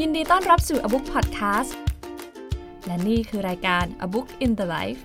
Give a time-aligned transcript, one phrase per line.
[0.00, 1.72] ยินดีต้อนรับสู่ A Book Podcast
[2.86, 5.00] และนี่คือรายการ A Book in the Life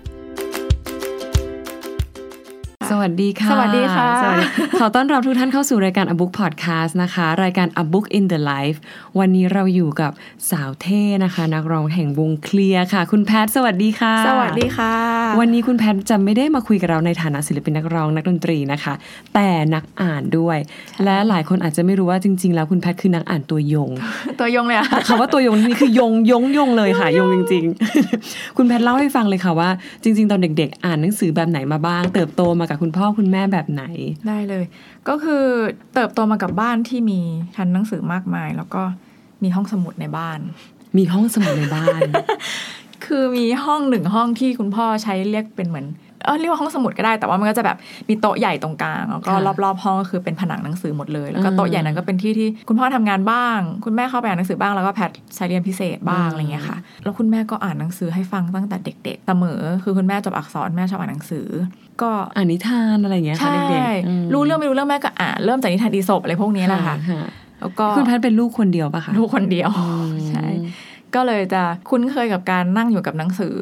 [2.90, 4.46] สวัสดีค่ะ สวัสดีค่ะสวัสดี
[4.80, 8.78] ขอต้อนรับทุกท่านเข้าสู่รายการ A Book Podcast นะคะ รายการ A Book in the Life
[9.18, 10.12] วันนี้เราอยู่กับ
[10.50, 14.94] สาวเท่นะคะ นักร้องแห่งวงเคลียร์ค่ะ คุณแพทสวัสดีค่ะ สวัสดีค่ะ
[15.40, 18.94] วันนี้คุณแพทจะไม่ได้มาคุยกับเราในฐานะศิลปินนักร้องนักดนตรีนะคะ
[19.34, 20.58] แต่นักอ่านด้วย
[21.04, 23.90] และหลายคนอาจจะไม่รู้ว่าจริง ๆ แล้วคุณแพทคือนักอ่านตัวยง
[24.38, 27.64] ตัวยงเลยอะคำว่าตัวยงนี่คือยงยงยงเลยค่ะยงจริง
[28.10, 29.70] ๆ คุณแพทเล่าให้ฟังเลยค่ะว่า
[30.02, 33.84] จริง ๆ ตอนเด็ก ๆ อ่านหนังสือแบบไหนมาบ้าง เติบโตมากับคุณพ่อคุณแม่แบบไหน
[34.28, 34.64] ได้เลย
[35.08, 35.44] ก็คือ
[35.94, 37.20] เติบโตมากับบ้านที่มี
[37.56, 38.82] ชั้นหนังสือมากมาย แล้วก็
[39.42, 40.38] มีห้องสมุดในบ้าน
[40.96, 42.00] มีห้องสมุดในบ้าน
[43.04, 45.86] คือมีห้องหนึ่งห้องที่คุณพ่อใช้เรียกเป็นเหมือน
[46.24, 47.76] เออเรียกว่าห้องสมุดก็ได้แต่ว่ามันก็จะแบบ
[48.08, 61.48] มีโต๊ะใหญ่ตรงกลางแล้วก็ค่ะรอบๆ ห้องก็คือเป็นผนังหนังสือหมดเลย แล้วก็อืมโต๊ะใหญ่นั้นก็เป็นที่ที่คุณพ่อทำงานบ้าง คุณแม่เข้าไปอ่านหนังสือบ้างแล้วก็แพทใช้เรียนพิเศษบ้างอืมอะไรเงี้ยค่ะแล้วคุณแม่ก็อ่านหนังสือให้ฟังตั้งแต่เด็ก ๆเสมอ คือคุณแม่จบอักษรแม่ชอบอ่านหนังสือ
[62.02, 67.22] ก็อ่านนิทานอะไรอย่างเงี้ยค่ะใช่เด็กๆอืมรู้เรื่องไม่รู้เรื่องแม่ก็อ่านเริ่มจากนิทานอีสปอะไรพวกนี้แหละค่ะค่ะ
[67.60, 70.29] แล้วก็คุณแพทเป็นลูกคนเดียวปะคะลูกคนเดียวอืมใช่
[71.14, 73.56] ก็เลยจะคุ้นเคยกับการนั่งอยู่กับหนังสือ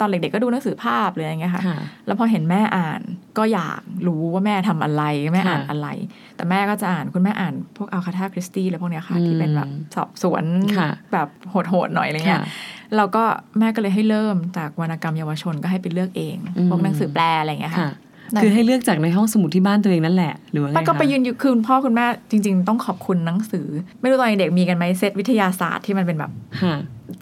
[0.00, 3.00] ตอนเด็กๆก็ดูหนังสือภาพเลยอะไรเงี้ยค่ะค่ะ แล้วพอเห็นแม่อ่าน
[3.38, 5.02] ก็อยากรู้ว่าแม่ทำอะไร
[5.34, 5.88] แม่อ่านค่ะอะไร
[6.36, 10.44] แต่แม่ก็จะอ่านคุณแม่อ่านพวกอัลคาธาคริสตี้อะไรพวกเนี้ยค่ะอืมที่เป็นแบบสอบสวน
[10.78, 12.48] ค่ะแบบโหดๆหน่อยอะไรเงี้ยค่ะ
[12.96, 13.24] เราก็
[13.58, 17.90] แม่ก็เลยให้เริ่มจากวรรณกรรมเยาวชนก็ให้ไปเลือกเองอืมพวกหนังสือแปลอะไรเงี้ยค่ะ
[18.34, 23.66] ค่ะคือให้เลือกจากในห้องสมุดที่บ้านตัวเองนั่นแหละหรือว่าไงมันก็ไปคะยืนอยู่คือคุณพ่อคุณแม่จริง ๆ ต้องขอบคุณหนังสือ
[24.00, 26.30] ไม่รู้ตอนเด็กมีกันไหมเซตวิทยาศาสตร์ที่มันเป็นแบบ
[26.62, 26.74] ค่ะ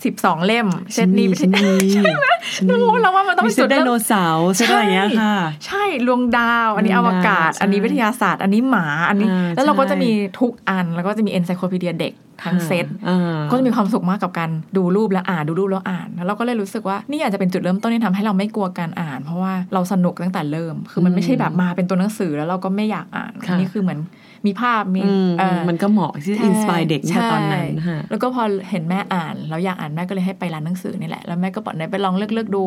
[0.04, 5.34] สิบสองเล่มเซตนี้วิทฉันยามีใช่ไหมฉันมีรู้แล้วว่ามันต้องมีเป็นเซจุตดไดเริ่มโนเสาร์เซตอะไรอย่างเงี้ยค่ะ
[5.66, 23.98] ใช่ดวงดาว อันนี้ดอวงวดาวกาศใช่อันนี้วิทยาศาสตร์ อันนี้หมาอันนี้อ่าแล้วเราก็ใช่จะมีทุกอันแล้วก็จะมีเอนไซโคพีเดียเด็กทั้งเซตอ่าก็จะมีความสุขมากกับการดูรูปแล้วอ่านดูรูปแล้วอ่านแล้วเราก็เลยรู้สึกว่านี่อาจจะเป็นจุดเริ่มต้นที่ทำให้เราไม่กลัวการอ่าน เพราะว่าเราสนุกตั้งแต่เริ่ม คือมันไม่ใช่แบบมาเป็นตัวหนังสือแล้วเราก็ไม่อยากอ่านค่ะอันนี้คือเหมือน
[24.46, 32.66] มีภาพมีอืมเอ่อมันก็เหมาะที่จะอินสปายเด็กเนี่ยใช่ตอนนั้นค่ะแล้วก็พอเห็นแม่อ่านแล้วอยากอ่านแม่ก็เลยให้ไปร้านหนังสือนี่แหละแล้วแม่ก็บอกไหนไปลองเลือกเลือกๆดู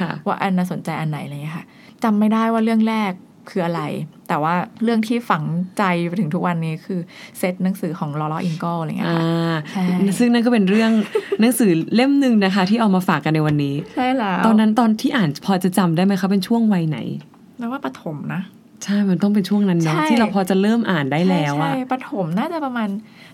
[0.00, 1.64] ค่ะว่าอันน่าสนใจอันไหนอะไรเลยค่ะ
[2.04, 3.12] จำไม่ได้ว่าเรื่องแรก
[3.50, 3.82] คืออะไร
[4.28, 5.44] แต่ว่าเรื่องที่ฝัง
[5.78, 7.00] ใจไปถึงทุกวันนี้คือ
[7.38, 10.92] เซตหนังสือของลอร่าอิงกออะไรเงี้ยอ่าค่ะใช่ซึ่งนั่นก็เป็นเรื่อง
[11.40, 16.98] หนังสือเล่มหนึ่งนะคะ ที่เอามาฝากกันในวันนี้ ใช่แล้ว ตอนนั้นตอนที่อ่านพอจะจำได้ไหมคะเป็นช่วงวัยไหน
[17.58, 18.42] แล้วว่าปฐมนะ
[18.84, 22.88] ใช่ มันต้องเป็นช่วงนั้นเนาะใช่ที่เราพอจะเริ่มอ่านได้แล้วอะใช่ใช่ปฐมน่าจะประมาณ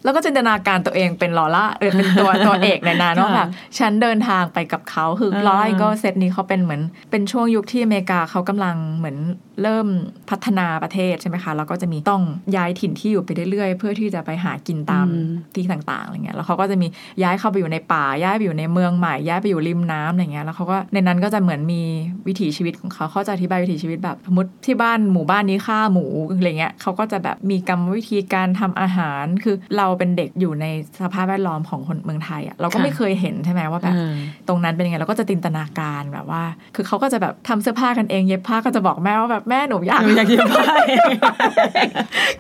[0.05, 3.49] แล้วก็จินตนาการตัวเองเป็นลอร่าเออเป็นตัวตัวเอกในนั้นว่าค่ะแบบ
[3.79, 9.17] ฉันเดินทางไปกับเขาคืออ่าลอร่าก็เซตนี้เขาเป็นเหมือน เป็นช่วงยุคที่อเมริกาเขากำลังเหมือน
[9.63, 9.87] เริ่ม
[10.31, 12.23] พัฒนาประเทศใช่ไหมคะแล้วก็จะมีต้อง
[12.57, 16.87] ย้ายถิ่นที่อยู่ไปเรื่อยๆ เพื่อที่จะไปหากินตามอืมที่ต่างๆอะไรเงี้ยแล้วเขาก็จะมี
[17.23, 21.83] ย้ายเข้าไปอยู่ในป่าย้ายไปอยู่ในเมืองใหม่ย้ายไปอยู่ริมน้ำอะไรเงี้ยแล้วเขาก็ในนั้นก็จะเหมือนมี
[22.27, 26.07] วิถีชีวิตของเขาเขาจะอธิบายวิถีชีวิตแบบสมมติที่บ้านหมู่บ้านนี้ฆ่าหมู
[26.37, 30.67] อะไรเงี้ยเขาก็จะแบบมีกรรมวิธีการทำอาหารคือเราเป็นเด็กอยู่ใน
[31.03, 34.15] สภาพแวดล้อมของคนเมืองไทยอะเราก็ค่ะไม่เคยเห็นใช่ไหมว่าแบบอ่า
[34.49, 36.43] ตรงนั้นเป็นยังไงเราก็จะจินตนาการแบบว่า
[36.75, 41.09] คือเขาก็จะแบบทำเสื้อผ้ากันเองเย็บผ้าก็จะบอกแม่ว่าแบบแม่หนูอยากหนูอยากเย็บผ้าเอง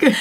[0.01, 0.13] คือ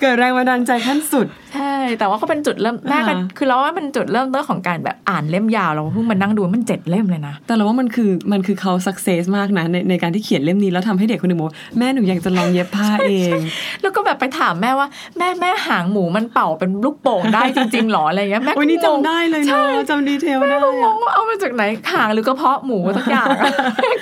[0.00, 13.38] เกิดแรงบันดาลใจขั้นสุดใช่แต่ว่าก็เป็นจุดเริ่มแม่ก็อ่าคือเราว่ามันจุดเริ่มต้นของการแบบอ่านเล่มยาวเราเพิ่งมานั่งดูมันเจ็ดเล่มเลยนะแต่เราว่ามันคือมันคือเขาสักเซสมากนะในในการที่เขียนเล่มนี้แล้วทำให้เด็กคนหนึ่งบอกว่าแม่หนูอยากจะลองเย็บผ้าเอง
[13.82, 14.88] แล้วก็แบบไปถามแม่ว่า
[15.18, 21.62] แม่แม่หางหมูมันเป่าเป็นลูกโป่งได้จริงๆหรออะไรเงี้ยแม่โอ้ยนี่ก็งงจำได้เลยเนาะจำ detail ได้แม่ก็งอะงว่าเอามาจากไหน
[21.92, 23.52] หางหรือกระเพาะหมูสักอย่างอะ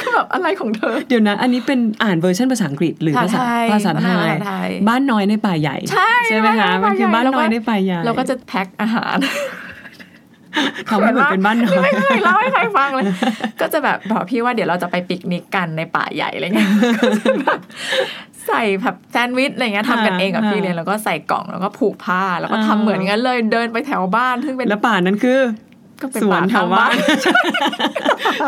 [0.03, 9.19] ก็แบบอะไรของเธอ เดี๋ยวนะ อันนี้เป็นอ่านเวอร์ชันภาษาอังกฤษหรือภาษาภาภาษาษาไทไทยยภาษาไทยบ้านน้อยในป่าใหญ่ใช่ใช่ไหมคะบ้านน้อยมันคือบ้านในป่าใหญ่น้อยในป่าใหญ่เราก็จะแพ็คอาหาร
[10.91, 13.05] ทำให้เหมือนเป็นบ้านน้อยไม่เคยเล่าให้ใครฟังเลย
[13.61, 16.71] ก็จะแบบบอกพี่ว่าเดี๋ยวเราจะไปปิกนิกกันในป่าใหญ่อะไรเงี้ย
[17.01, 17.61] ก็จะแบบ
[18.49, 25.41] ใส่แบบแซนด์วิชอะไรเงี้ยทำกันเองกับพี่เลยแล้วก็ใส่กล่องแล้วก็ผูกผ้าแล้วก็ทำเหมือนกันเลยเดินไปแถวบ้านซึ่งเป็นแล้วป่านั้นคือ
[26.01, 26.93] ก็เป็นสวนป่าแถทาวงบ้าบ้านน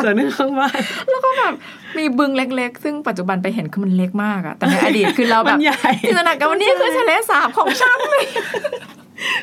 [0.02, 0.78] สวนข้างบ้าน
[1.10, 1.54] แล้วก็แบบ
[1.98, 8.24] มีบึงเล็ก ๆ ซึ่งปัจจุบันไปเห็นคือมันเล็กมากอะแต่ในอดีตคือเราแบบมันใหญ่จินตนาการว่านี่คือทะเลสาบของฉันเลย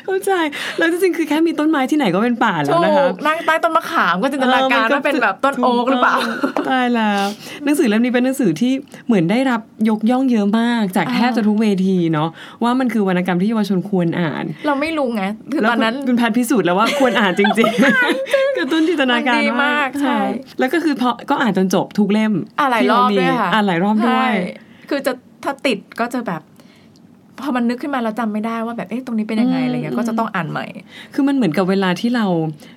[0.04, 0.32] เข้าใจ
[0.78, 6.16] แล้วจริงๆคือแค่มีต้นไม้ที่ไหนก็เป็นป่าแล้ถูวนะคะกนั่งใต้ต้นมะขามก็จินตนาการว่าเป็นแบบต้นโอ๊กหรือเปล่า
[6.68, 7.26] ตายแล้ว
[7.64, 8.72] หนังสือเล่มนี้เป็นหนังสือที่
[9.06, 12.28] เหมือนได้รับยกย่องเยอะมาก จากแทบจะทุกเวทีเนาะ
[12.62, 15.22] ว่ามันคือวรรณกรรมที่เยาวชนควรอ่าน เราไม่รู้ไง
[15.52, 20.18] คือแล้วตอนนั้นคุณแพทย์พิสูจน์แล้วว่าควรอ่านจริงๆกระตุ้นจินตนาการมันดีมากใช่
[20.58, 24.30] แล้วก็คือพอก็อ่านจนจบทุกเล่มอ่านหลายที่รเาอบมีด้วยค่ะอ่านหลายรอบด้วยใช่
[24.90, 25.12] คือจะ
[25.44, 26.42] ถ้าติดก็จะแบบ
[27.42, 30.66] พอมันนึกขึ้นมาเราจำไม่ได้ว่าแบบเอ๊ะตรงนี้เป็นยังไงอะไรเงี้ยก็จะต้องอ่านใหม่
[31.14, 32.26] คือมันเหมือนกับเวลาที่เรา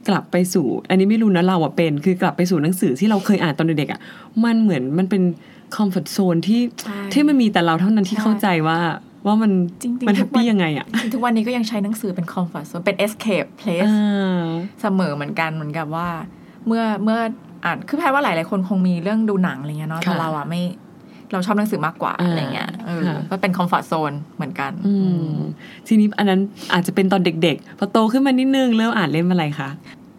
[0.10, 4.00] กลับไปสู่ อันนี้ไม่รู้นะเราอะเป็น คือกลับไปสู่หนังสือที่เราเคยอ่านตอนเด็กๆอะ
[4.44, 5.22] มันเหมือนมันเป็น
[5.76, 8.80] คอมฟอร์ทโซนที่ใช่ที่มันมีแต่เราเท่านั้นที่ใช่เข้าใจว่า
[9.26, 9.52] ว่ามัน
[9.84, 14.44] จริงๆมันแฮทุปกวันปี้ยังไงอะทุกวันนี้ก็ยังใช้หนังสือเป็น comfort zone เป็น escape place อ่า
[14.82, 16.08] เสมอเหมือนกันเหมือนกับว่า
[16.68, 17.20] เมื่อเมื่อ
[17.66, 20.62] อ่านคือแพรว่าหลายๆคนคงมีเรื่องดูหนังอะไรเงี้ยเนาะแต่ค่ะเราอะไม่
[21.32, 24.94] เราชอบหนังสือมากกว่าอ่าอะไรเงี้ยเออค่ะก็เป็น comfort zone เหมือนกันอื
[25.32, 25.36] ม
[25.88, 26.40] ทีนี้อันนั้น
[26.74, 29.70] อาจจะเป็นตอนเด็กๆพอโตขึ้นมานิดนึงเริ่มอ่านเล่มอะไรคะ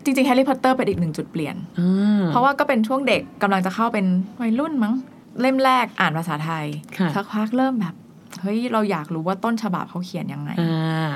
[0.05, 4.07] จริงๆ Harry Potter เป็นอีกหนึ่งจุดเปลี่ยนอ่าเพราะว่าก็เป็นช่วงเด็กกำลังจะเข้าเป็น
[4.41, 4.95] วัยรุ่นมั้ง
[5.41, 6.67] เล่มแรกอ่านภาษาไทย
[6.99, 7.95] ค่ะสักพักเริ่มแบบ
[8.41, 11.11] เฮ้ย เราอยากรู้ว่าต้นฉบับเขาเขียนยังไงอ่า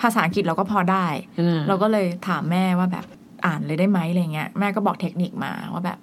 [0.00, 1.06] ภาษาอังกฤษเราก็พอได้
[1.40, 3.04] อ่าเราก็เลยถามแม่ว่าแบบ
[3.46, 5.98] อ่านเลยได้ไหมอะไรเงี้ย แม่ก็บอกเทคนิคมาว่าแบบ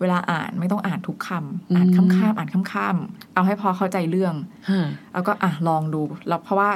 [0.00, 4.34] เวลาอ่านไม่ต้องอ่านทุกคำอ่านข้ามๆอ่านข้ามๆเอาให้พอเข้าใจเรื่อง
[4.70, 4.80] ฮะ
[5.12, 6.70] แล้วก็อะลองดูแล้วเพราะว่า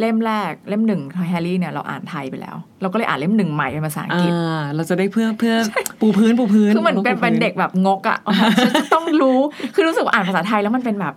[0.00, 5.54] เล่มแรกเล่มหนึ่งแฮร์รี่เนี่ยเราอ่านไทยไปแล้ว เราก็เลยอ่านเล่มหนึ่งใหม่เป็นภาษาอังกฤษอ่าเราจะได้เพื่อเพื่อ
[6.00, 8.18] ปูพื้นปูพื้นคือเหมือนเป็นเป็นเด็กแบบงกอะ่ะ
[8.64, 9.38] ฉันจะต้องรู้
[9.74, 11.14] คือรู้สึกว่าอ่านภาษาไทยแล้วมันเป็นแบบ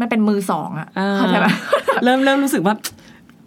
[0.00, 1.46] มันเป็นมือสองอะอ่าเข้าใจไหม
[2.04, 2.74] เริ่มเริ่มรู้สึกว่า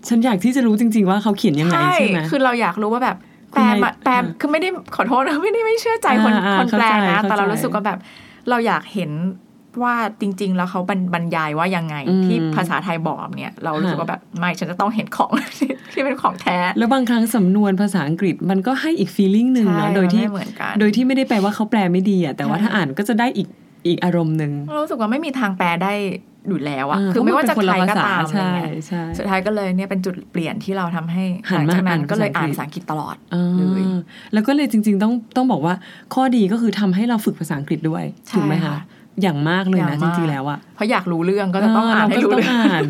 [0.07, 3.23] ฉันอยากที่จะรู้จริง ๆ ว่าเขาเขียนยังไงใช่ไหมคือเราอยากรู้ว่าแบบคุ
[3.53, 7.99] แปณลนายมาแปลอ่าคือไม่ได้ขอโทษนะไม่ได้ไม่เชื่อใจคนอ่าอ่าคนแปลนะเข้าใจแต่เราเข้าใจรู้สึกว่าแบบ
[8.49, 9.11] เราอยากเห็น
[9.83, 15.31] ว่าจริง ๆ แล้วเขาบรรบรรยายว่ายังไงอืมที่ภาษาไทยบอกเนี่ย เรารู้สึกค่ะว่าแบบไม่ฉันจะต้องเห็นของ
[15.93, 23.47] ที่เป็นของแท้ แล้วบางครั้งสำนวนภาษาอังกฤษมันก็ให้อีกฟีลิ่งหนึ่งเนาะใช่โดยที่มันไม่เหมือนกันโดยที่ไม่ได้แปลว่าเขาแปลไม่ดีอะแต่ว่าใช่ถ้าอ่านก็จะได้อีก
[23.87, 25.93] อีกอารมณ์หนึ่งเรารู้สึกว่าไม่มีทางแปลได้
[26.49, 33.83] อยู่แล้วอะเคือไม่ว่าจะเพรใครนก็ละภษตามอะไรใช่เงี้ยใช่สุดท้ายก็เลยเนี่ยเป็นจุดเปลี่ยนที่เราทำให้หัหนลังมาจากนั้อ่านนก็เลยภาษาอ่านอังกฤษภาษาอังกฤษตลอดอ่าเลย
[34.33, 35.73] แล้วก็เลยจริง ๆ ต้องต้องบอกว่า
[36.13, 38.77] ข้อดีก็คือทำให้เราฝึกภาษาอังกฤษด้วยใช่ถูกไหมคะค่ะ
[39.21, 42.83] อย่างมากเลยอย่างมากจริงๆแล้วอะเพราะอยากรู้เรื่องก็จะต้องอ่านให้รู้เก็เรื่องอ่าน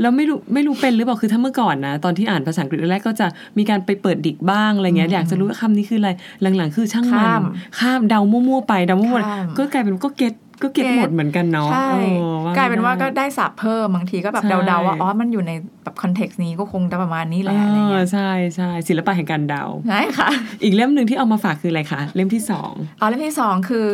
[0.00, 3.26] แล้วไม่รู้ไม่รู้เป็นหรือเปล่าคือถ้าเมื่อก่อนนะตอนที่อ่านภาษาอังกฤษแรกๆก็จะ
[3.58, 6.10] มีการไปเปิด dict บ้างอะไรเงี้ยอืมอยากจะรู้ว่าคำนี้คืออะไร
[6.56, 7.42] หลังๆ คือช่างมันข้าม
[7.78, 15.52] ข้ามเดามั่วๆไปเดามั่วข้ามๆก็กลายเป็นก็ get ก็ get get หมดเหมือนกันเนาะใช่เออกลายเป็นว่าก็ได้ได้ศัพท์เพิ่มบางทีก็แบบใช่เดาๆว่าอ๋อมันอยู่ใน
[15.82, 20.28] แบบ context นี้ก็คงจะประมาณนี้แหละอะไรเอเงี้อยใช่ใช่ศิลปะแห่งการเดาใช่ค่ะ
[20.62, 23.86] อีกเล่มหนึ่งที่เอามาฝากคืออะไรคะเล่มที่สองอ๋อเล่มที่สองคือ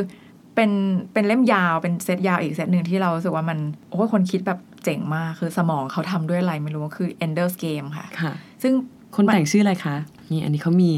[0.54, 0.70] เป็น
[1.12, 3.58] เป็นเล่มยาวเป็นเซตยาวอีกเซตหนึ่งที่เรารู้สึกว่ามัน
[3.90, 8.32] โอ้ยคนคิดแบบเจ๋งมากคือสมองเขาทำด้วยอะไรไม่รู้คือ Ender's Game ค่ะค่ะ
[8.62, 8.72] ซึ่ง
[9.14, 9.96] คนแต่งชื่ออะไรคะ
[10.30, 10.92] นี่อันนี้เขามี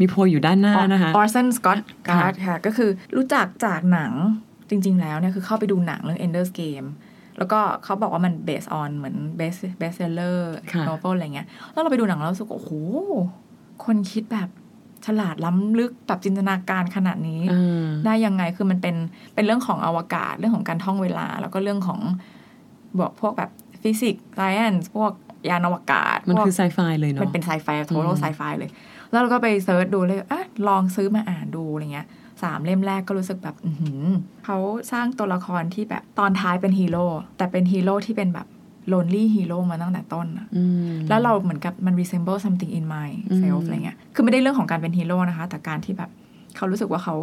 [0.00, 1.78] มีโพยอยู่ด้านหน้านะคะออร์เซนสกอต
[2.08, 4.12] ค่ะการ์ดค่ะ ก็คือรู้จักจากหนัง
[4.72, 6.88] จริง ๆ แล้วเนี่ยคือเข้าไปดูหนังเรื่อง Ender's Game
[7.38, 10.38] แล้วก็เขาบอกว่ามัน based on เหมือน best best seller
[10.72, 12.72] ค่ะ novel อะไรเงี้ย แล้วเราไปดูหนังแล้วรู้สึกว่าโอ้โห
[13.84, 14.48] คนคิดแบบ
[15.06, 18.96] ฉลาดล้ำลึกแบบจินตนาการขนาดนี้อ่าได้ยังไงคือมันเป็น
[19.34, 22.00] เป็นเรื่องของอวกาศเรื่องของการท่องเวลา แล้วก็เรื่องของ
[22.98, 23.50] บอกพวกแบบ
[23.82, 25.12] ฟิสิกส์ science พวก
[25.50, 28.70] ยานอวกาศ มันพวกคือไซไฟเลยเนาะมันเป็นไซไฟโทอืโลมไซไฟเลย
[29.10, 32.06] แล้วเราก็ไป search ดูเลยอะลองซื้อมาอ่านดูอะไรเงี้ย
[32.42, 34.04] สามเล่มแรกก็รู้สึกแบบอือหือ
[34.44, 34.58] เขา
[34.92, 37.04] สร้างตัวละครที่แบบตอนท้ายเป็นฮีโร่
[37.36, 38.46] แต่เป็นฮีโร่ที่เป็นแบบ
[38.92, 46.10] lonely hero มาตั้งแต่ต้นอะอืมแล้วเราเหมือนกับมัน resemble something in myself อืมอะไรเงี้ย คือไม่ได้เรื่องของการเป็นฮีโร่นะคะ แต่การที่แบบ
[46.56, 47.16] เขารู้สึกว่าเขา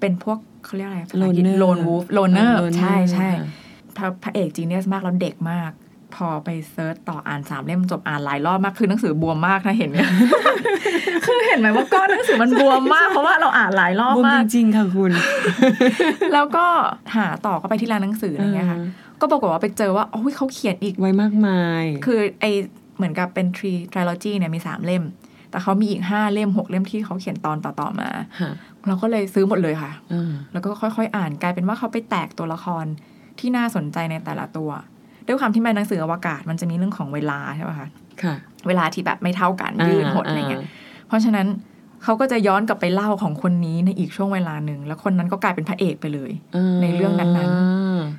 [0.00, 3.48] เป็นพวกเขาเรียกอะไรภาษาอังกฤษ Loner lone wolf loner เออใช่ใช่ค่ะ
[3.96, 5.70] พระพระเอก genius มากแล้วเด็กมาก
[6.14, 9.96] พอไป search ต่ออ่านสามเล่มจบอ่านหลายรอบมากคือหนังสือบวมมากนะเห็นไหม
[11.26, 15.12] คือเห็นไหมว่าก้อนหนังสือมันบวมมากเพราะว่าเราอ่านหลายรอบบวมมากจริงๆค่ะคุณ
[16.34, 16.66] แล้วก็
[17.16, 22.44] หาต่อก็ไปที่ร้านหนังสืออะไรเงี้ยค่ะอ่าก็ปรากฏว่าไปเจอว่าโอ้ยเขาเขียนอีกไว้มากมาย คือไอ
[22.96, 25.04] เหมือนกับเป็นทรีทริล o จีเนี่ยมีสามเล่ม
[25.50, 28.08] แต่เขามีอีกห้าเล่มหกเล่มที่เขาเขียนตอนต่อๆมา
[28.40, 28.50] ค่ะ
[28.86, 32.84] เราก็เลยซื้อหมดเลยค่ะอ่าแล้วก็ค่อยๆ อ่านกลายเป็นว่าเขาไปแตกตัวละคร
[33.38, 34.70] ที่น่าสนใจในแต่ละตัว
[35.28, 37.88] ด้วยความที่มันหนังสืออวกาศมันจะมีเรื่องของเวลาใช่ป่ะคะ
[38.22, 38.34] ค่ะ
[38.66, 40.66] เวลาที่แบบไม่เท่ากันยืดหดอะไรเงี้ยา
[41.08, 41.46] เพราะฉะนั้น
[42.04, 47.46] เขาก็จะย้อนกลับไปเล่าของคนนี้ในอีกช่วงเวลาหนึ่งแล้วคนนั้นก็กลายเป็นพระเอกไปเลยาในเรื่องนั้นา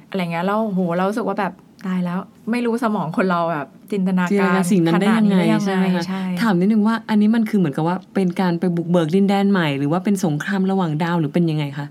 [0.10, 1.54] อะไรเงี้ยแล้วโหเรารู้สึกว่าแบบ
[1.88, 2.20] ตายแล้ว
[2.51, 11.88] ไม่รู้สมองคนเราแบบจินตนาจินตการนาสิ่งนั้นได้ยังไงขนาใช่ไหมคะใช่ถามนิดนึงว่าอันนี้มันคือเหมือนกับว่าเป็นการไปบุกเบิกดินแดนใหม่ หรือว่าเป็นสงครามระหว่างดาวหรือเป็นยังไงคะ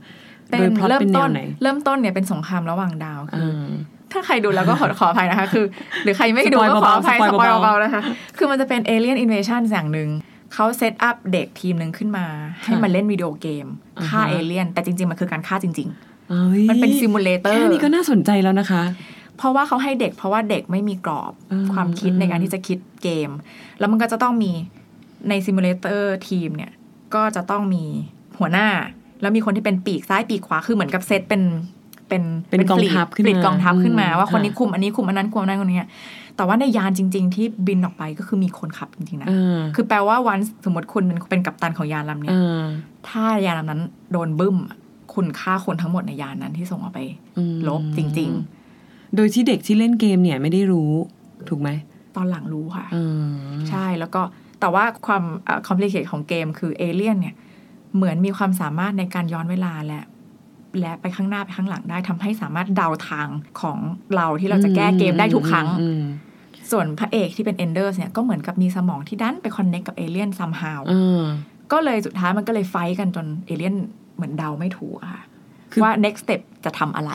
[0.51, 3.73] เป็โดยนพล็อตเริ่มเป็นแนต้วนไหนเริ่มต้นเนี่ยเป็นสงครามระหว่างดาวคืออ่า
[4.13, 5.65] ถ้าใครดูแล้วก็ขอขออภัยนะคะ คือ
[6.05, 8.03] หรือใครไม่ดู spoil ก็ขออภัยเบาๆ spoil เบาๆนะคะ
[8.37, 10.09] คือมันจะเป็น alien invasion อย่างหนึ่ง
[10.55, 12.27] เขา set up เด็กทีมหนึ่งขึ้นมา
[12.63, 13.67] ให้มันเล่นวิดีโอเกม
[13.99, 15.89] อ่าฮะฆ่าเอเลียน แต่จริง ๆ มันคือการฆ่าจริง
[16.31, 18.83] เอ้ยๆมันเป็น simulator แค่นี้ก็น่าสนใจแล้วนะคะ
[19.37, 23.31] เพราะว่าเขาให้เด็กเพราะว่าเด็กไม่มีกรอบอืมความคิดอืมในการที่จะคิดเกม
[23.79, 24.51] แล้วมันก็จะต้องมี
[25.29, 26.73] ใน simulator ทีมเนี่ย
[27.15, 27.85] ก็จะต้องมี
[28.39, 28.69] หัวหน้า
[29.21, 31.43] แล้วมีคนที่เป็นปีกซ้ายปีกขวาคือเหมือนกับเซตเป็น
[32.09, 35.87] เป็นเป็นกองทัพขึ้นมาฟลีดกองทัพขึ้นมาอืมว่าคนนี้ค่ะคุมอันนี้คุมอันนั้นคุมอันนั้นคนนี้
[36.37, 42.65] แต่ว่าในยานจริง ๆ ที่บินออกไปก็คือมีคนขับจริงๆนะอ่าคือแปลว่าวันสมมติคุณเป็นเป็นกัปตันของยานลำเนี้ยอ่า
[43.09, 44.79] ถ้ายานลำนั้นโดนบึ้มอะ
[45.15, 47.01] คุณฆ่าคนทั้งหมดในยานนั้นที่ส่งออกไป
[47.39, 48.33] อืมลบจริง
[49.17, 50.93] โดยที่เด็กที่เล่นเกมเนี่ยไม่ได้รู้
[51.49, 53.29] ถูกไหมๆตอนหลังรู้ค่ะอ่า
[53.69, 54.21] ใช่แล้วก็
[54.61, 55.23] แต่ว่าความ
[55.67, 57.35] complicate ของเกมคือเอเลี่ยนเนี่ย
[57.97, 60.03] เหมือนมีความสามารถในการย้อนเวลาและ
[60.81, 63.29] และไปข้างหน้าไปข้างหลังได้ทำให้สามารถเดาทาง
[63.61, 63.79] ของ
[64.17, 66.03] เราที่เราจะแก้เกมได้ทุกครั้งอืม
[66.71, 71.25] ส่วนพระเอกที่เป็น Ender เนี่ยก็เหมือนกับมีสมองที่ดันไป connect กับ alien somehow อ่า
[71.73, 73.75] ก็เลยสุดท้ายมันก็เลย fight กันจนเอเลี่ยน
[74.17, 75.23] เหมือนเดาไม่ถูกอะค่ะ
[75.73, 77.13] คือว่า next step จะทำอะไร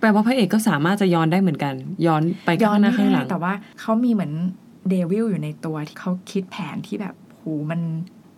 [0.00, 1.74] แปลว่าพระเอกก็สามารถจะย้อนได้เหมือนกัน
[2.06, 4.32] ย้อนไปย้อข้านงหน้าไม่ข้างหได้ลังแต่ว่าเขามีเหมือน
[4.88, 7.80] devil อยู่ในตัวที่เขาคิดแผนที่แบบโหมัน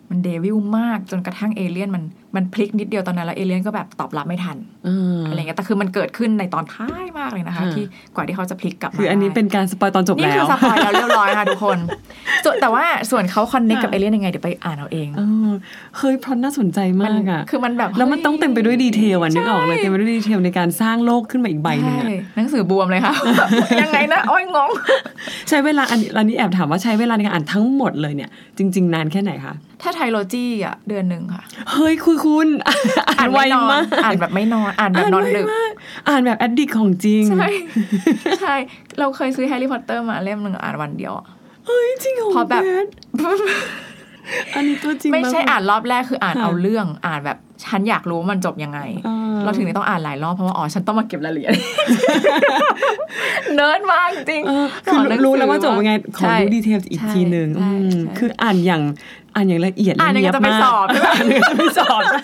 [0.09, 2.03] มัน devil มากจนกระทั่งเอเลี่ยนมัน
[2.35, 4.57] มันพลิกนิดเดียวตอนนั้นแล้วเอเลี่ยนก็แบบตอบรับไม่ทัน
[4.87, 11.77] อ่าอะไรเงี้ยแต่คือมันเกิดขึ้นในตอนท้ายมากเลยนะคะค่ะที่กว่าที่เขาจะพลิกกลับมาคืออันนี้ได้เป็นการ spoilตอนจบนี่แล้คือว spoil แล้วเรียบร้อยค่ะทุกคน
[12.45, 15.51] ส่วนแต่ว่าส่วนเขา connect กับค่ะเอเลี่ยนยังไงเดี๋ยวไปอ่านเอาเองเออ
[15.97, 23.13] เฮ้ยเพราะน่าสนใจมากอะคือมันแบบแล้วมันต้องเต็มไปด้วย detail อะนึกออกเลยใช่เต็มไปด้วย detail ในการสร้างโลกขึ้นมาอีกใบหนึ่งใช่อะหนังสือบวมเลยค่ะ
[23.81, 24.69] ยังไงนะอ้อยงง
[25.49, 32.47] ใช้เวลาอันอันนี้แอบถามว่าใช้เวลาในการอ่านทั้งหมดเลยเนี่ย จริง ๆ นานแค่ไหนคะถ้า trilogy อะเดือนหนึ่งค่ะเฮ้ยคุยคุณ
[33.19, 35.71] อ่านไวไม่นอนมากอ่านแบบไม่นอนอ่านแบบนอนดึกไวมาก
[36.07, 37.49] อ่านแบบ addict ของจริง ใช่
[38.41, 38.55] ใช่
[38.99, 41.25] เราเคยซื้อแฮร์รี่พอตเตอร์มาเล่มหนึ่งอ่านวันเดียวอะ
[41.65, 42.63] เฮ้ยจริงเหรอเพราะแบบ
[43.19, 43.43] พท
[44.55, 51.51] อันนี้ตัวจริงไม่ใช่กๆอ่านรอบแรกคืออ่านค่ะเอาเรื่องอ่านแบบฉันอยากรู้ว่ามันจบยังไงอ่เราถึงได้ต้องอ่านหลายรอบเพราะว่าอ๋อฉันต้องมาเก็บรายละเอียด
[53.55, 58.81] เนิร์ดมากจริงเออคือสนหนังสืรู้แล้วว่าจบยังไงขอใช่ดู detailอีกใช่ทีหนึ่งใช่อืมใช่คืออ่านอย่าง
[59.35, 62.17] อ่านอย่างละเอียดอ่านอย่างเงียบจะไปมากสอบใช่ไหมอ่านอย่างจะไปสอบใช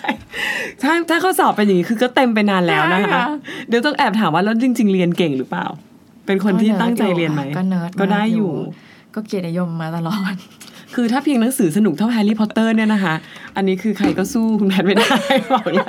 [0.82, 3.24] ถ้าถ้าเขาสอบเป็นอย่างนี้คือก็เต็มไปนานแล้วนะใช่คะค่ะ
[3.68, 5.66] เดี๋ยวต้องแอบถามว่าแล้วจริง ๆ เรียนเก่งหรือเปล่า
[6.26, 8.52] เป็นคนที่ตั้งใจเรียนไหมก็เนิร์ดก็ได้มากอยู่
[9.14, 10.34] ก็เกียรตินิยมมาตลอด
[10.96, 13.14] คือถ้าเพียงหนังสือสนุกเท่าแฮร์รี่พอตเตอร์เนี่ยนะคะ
[13.56, 15.06] อันนี้คือใครก็สู้คุณแพทย์ไม่ได้
[15.52, 15.86] บอกเลย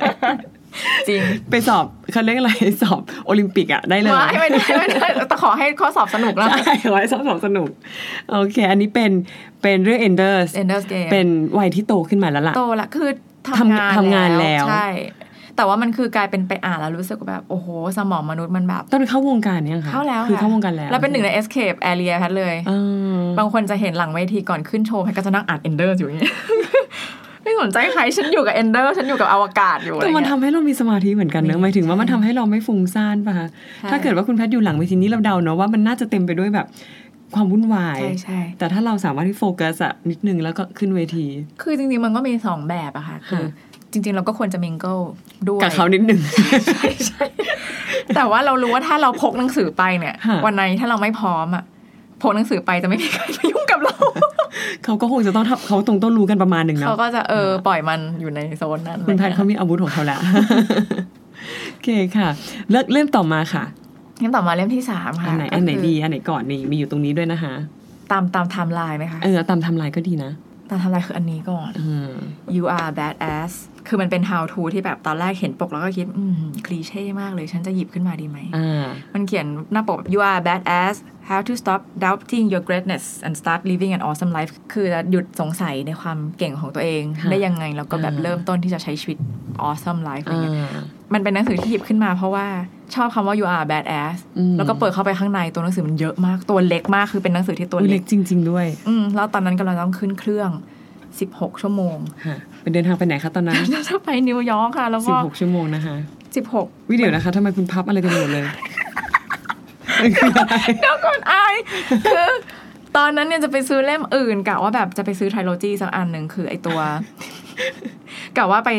[1.07, 2.51] จริงไปสอบเขาเรียกอะไร
[2.83, 7.69] สอบโอลิมปิกอะได้เลยไม่ไม่ได้ไม่ได้แต่ขอให้ข้อสอบสนุกแล้วใช่ไว้สอบสอบสนุก
[8.31, 9.11] โอเค อันนี้เป็น
[9.61, 11.27] เป็นเรื่อง Enders Ender's Game เป็น
[11.59, 13.09] วัยที่โตขึ้นมาแล้วล่ะโตละคือ
[13.47, 14.87] ทำทำงานทำงานแล้วใช่
[15.57, 22.73] แต่ว่ามันคือกลายเป็นไปอ่านแล้วรู้สึกว่าแบบ โอ้โห สมองมนุษย์มันแบบตอนนเข้าวงการเนี่ยงคะเข้าแล้วคือค่ะเข้าวงการแล้วแล้วเป็นหนึ่งใน escape area แพทเลยเอ
[23.15, 26.33] อบางคนจะเห็นหลังเวทีก่อนขึ้นโชว์แพทก็จะนั่งอ่าน ender อยู่อย่างเงี้ย
[27.43, 36.67] ไม่สนใจใครฉันอยู่กับ ender ฉันอยู่กับอวกาศอยู่อะไรแต่มันเงี้ยทำให้เรามีสมาธิเหมือนกันเนอะมีหมายถึงว่ามันใช่ทำให้เราไม่ฟุ้งซ่านป่ะคะใช่ถ้าเกิดว่าคุณแพทย์อยู่หลังเวทีนี้เราเดาเนอะว่ามันน่าจะเต็มไปด้วยแบบ
[37.35, 41.25] ความวุ่นวาย ใช่ใช่แต่ถ้าเราสามารถที่โฟกัสอะนิดนึงแล้วก็ขึ้นเวที
[41.61, 44.99] คือจริงๆมันก็มีสองแบบอะค่ะ คือค่ะ จริง ๆ เราก็ควรจะมิงเกิล
[45.47, 46.19] ด้วยกับเขานิดนึง
[48.15, 51.63] แต่ว่าเรารู้ว่าถ้าเราพกหนังสือไปเนี่ยค่ะวันไหนถ้าเราไม่พร้อมอะ
[52.21, 53.95] พกหนังสือไปจะไม่มีใครมายุ่งกับเรา
[54.83, 60.19] เขาก็คงจะต้องทำเขาตรงต้องรู้กันประมาณหนึ่งเนาะเขาก็จะเออปล่อยมันอยู่ในโซนนั้นคุณแพทย์เขามีอาวุธของเขาแล้ว
[61.71, 62.27] โอเคค่ะ
[62.71, 63.63] เลิกเล่มต่อมาค่ะ
[64.21, 67.53] งั้นต่อมาเล่มที่สามอัค่ะนไหนก็อันไหนคืดีอันไหนก่อนนี่มีอยู่ตรงนี้ด้วยนะคะ
[68.11, 70.31] ตามตามไทม์ไลน์ไหมคะเออตามไทำลายก็ดีนะ
[70.69, 72.11] ตามไทม์ไลน์คืออันนี้ก่อนอืม
[72.55, 73.51] you are badass
[73.87, 76.33] คือมันเป็น how to ที่แบบตอนแรกเห็นปกแล้วก็คิดอืม
[76.65, 80.95] cliché มากเลย ฉันจะหยิบขึ้นมาดีไหมอ่ามันเขียนหน้าปกแบบ you are badass
[81.29, 89.17] how to stop doubting your greatness and start living an awesome life คือจะหยุดสงสัยในความเก่งของตัวเองค่ะได้ยังไง แล้วก็แบบอ่าเริ่มต้นที่จะใช้ชีวิต
[89.69, 90.55] awesome life อะไรอ่าเงี้ย
[91.13, 92.47] มันเป็นหนังสือที่หยิบขึ้นมาเพราะว่า
[92.95, 100.49] ชอบคำว่า you are badass อืมแล้วก็เปิดเข้าไปข้างในตัวหนังสือมันเยอะมากตัวเล็กมากคือเป็นหนังสือที่ตัวอุ๊ยเล็เล็กกจริง ๆ ด้วย อืมแล้วตอนนั้นกำลังต้องขึ้นเครื่อง
[101.07, 102.37] 16 ชั่วโมงค่ะ
[102.67, 103.57] เป็นเดินทางไปไหนคะตอนนั้น
[103.89, 105.95] จะไปนิวยอร์กค่ะ แล้วสิก็บหกชั่วโมงนะคะ
[106.41, 108.43] 16วิเดี๋ยวนะคะทำไมคุณพับอะไรกันหมดเลย
[110.79, 111.55] เดี๋ยวก่อนอาย
[112.11, 112.29] คือ
[112.97, 116.79] ตอนนั้นเนี่ยจะไปซื้อเล่มอื่นกะว่าแบบจะไปซื้อ trilogy สักอันหนึ่งคือไอตัว
[118.37, 118.69] กะว่าไป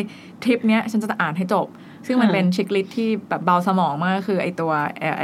[0.43, 1.67] ทริปเนี้ยฉันจะอ่านให้จบ
[2.05, 4.71] ซึ่งมันค่ะเป็น chick lit ที่แบบเบาสมองมากคือไอตัว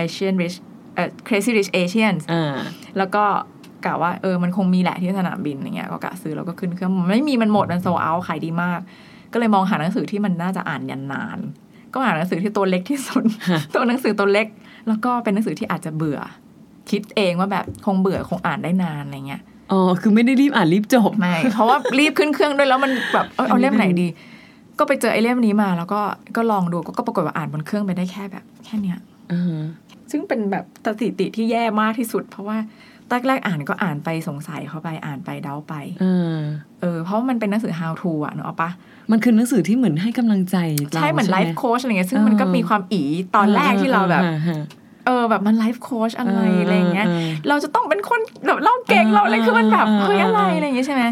[0.04, 0.58] Asian Rich
[0.96, 2.56] เอ่อ Crazy Rich Asians อ่า
[2.98, 3.24] แล้วก็
[3.86, 8.80] กะว่าเออมันคงมีแหละที่สนามบินอย่างเงี้ยก็กะซื้อแล้วก็ขึ้นเครื่องไม่มีมันหมดมันโซเอาขายดีมาก
[9.34, 11.40] ก็เลยมองหาหนังสือที่มันน่าจะอ่านยันนาน
[11.94, 13.24] ก็หาหนังสือที่ตัวเล็กที่สุด
[13.76, 14.48] ตัวหนังสือตัวเล็ก
[14.88, 16.20] แล้วก็เป็นหนังสือที่อาจจะเบื่อ
[16.90, 19.42] คิดเองว่าแบบคงเบื่อคงอ่านได้นานอะไรเงี้ย
[19.72, 24.08] อ๋อคือไม่ได้รีบอ่านรีบจบไม่เพราะว่ารีบขึ้นเครื่องด้วยแล้วมันแบบเอ้ยเอาเล่มไหนดี
[24.80, 26.02] ก็ไปเจอไอ้เล่มนี้มา แล้วก็
[26.36, 29.00] ก็ลองดูก็ก็ปรากฏว่าอ่านบนเครื่องไปได้แค่แบบ แค่เนี้ย
[29.32, 29.62] อ่า
[30.12, 32.95] ซึ่งเป็นแบบสถิติที่แย่มากที่สุด เพราะว่าตอน
[33.28, 36.40] แรกๆอ่านก็อ่านไปสงสัยเข้าไปอ่านไปเดาไปอ่า
[36.82, 38.70] เออ เพราะว่ามันเป็นหนังสือ how to อะเนกอะปะ
[39.12, 40.58] มันคือหนังสือที่เหมือนให้กำลังใจ
[40.96, 43.02] ราใช่เหมือนไลฟ์ไโค้ชอะไรเงี้ยซึ่งเออมันก็มีความอี
[43.36, 44.62] ตอนแรกที่เราแบบอ่าฮะ
[45.06, 51.04] เออแบบมันไลฟ์โค้ชอะไรเอออะไรอย่างเงี้ยเออเราจะต้องเป็นคนแบบเล่าเก่งเออเราอะไรคือมันแบบเออเฮ้ยอะไรเออออะไรอย่างเงี้ยใช่ไหม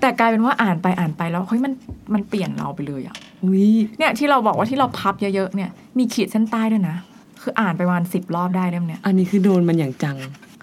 [0.00, 1.72] แต่กลายเป็นว่าอ่านไปอ่านไปแล้วเฮ้ยมัน
[2.14, 6.96] มันเปลี่ยนเราไปเลยอะอุ้ยเนี่ยที่เราบอกว่าที่เราพับเยอะๆเนี่ยมีขีดเส้นใต้ด้วยนะ
[7.42, 10.16] คืออ่านไปประมาณสิบรอบได้เล่มเนี่ยอันนี้คือโดนมันอย่างจัง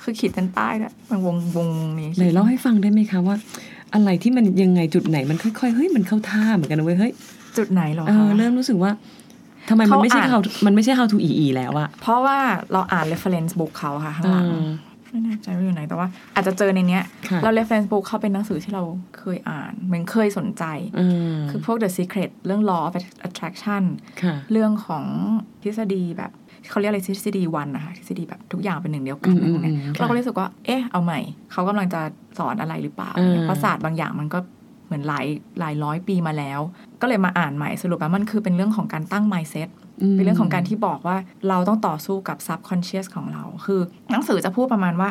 [0.05, 1.67] คือขีดเส้นใต้ด้วยมันวงวง
[1.99, 3.35] นี้ไหนเล่าให้ฟังได้ไหมคะว่า
[3.93, 7.13] อะไรที่มันยังไงจุดไหนมันค่อยๆเฮ้ยมันเข้าท่าเหมือนกันนะเว้ยเฮ้ย
[7.57, 8.91] จุดไหนเหรอเอคะอเริ่มรู้สึกว่า
[9.69, 12.37] ทำไมมันไม่ใช่เขาอ่าน how to- มันไม่ใช่ how to อีอีแล้วอะเพราะว่า
[12.71, 14.73] เราอ่าน reference book เขาค่ะข้างหลังอ่า
[15.09, 18.83] ไม่แน่ใจว่าอยู่ไหนแต่ว่า อาจจะเจอในเนี้ยค่ะเรา reference book เขาเป็นหนังสือที่เรา
[19.19, 20.63] เคยอ่านเหมือนเคยสนใจ
[20.99, 22.93] อืมคือพวก The Secret เรื่อง law of
[23.27, 23.83] attraction
[24.21, 25.05] ค่ะเรื่องของ
[25.63, 26.31] ทฤษฎีแบบ
[26.69, 31.19] เขาเรียกอะไรทฤษฎีวันนะคะทฤษฎีแบบทุกอย่างเป็นหนึ่งเดียวกันอืมอะไรพวกเนี้ยอืมค่ะเราก็เลยรู้สึกว่า เอ๊ะเอาใหม่
[31.51, 32.01] เขากำลังจะ
[32.39, 34.39] สอนอะไรหรือเปล่าอืมเพราะศาสตร์บางอย่างมันก็
[34.85, 35.25] เหมือนหลาย
[35.59, 36.59] หลายร้อยปีมาแล้ว
[37.01, 39.69] ก็เลยมาอ่านใหม่สรุปแล้วมันคือเป็นเรื่องของการตั้ง mindset
[40.11, 41.17] มเป็นเรื่องของการที่บอกว่า
[41.49, 43.81] เราต้องต่อสู้กับ subconscious ของเรา คือ
[44.11, 45.09] หนังสือจะพูดประมาณว่า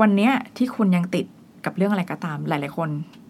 [0.00, 1.26] วันเนี้ยที่คุณยังติด
[1.64, 2.88] กับเรื่องอะไรก็ตามหลาย ๆ คน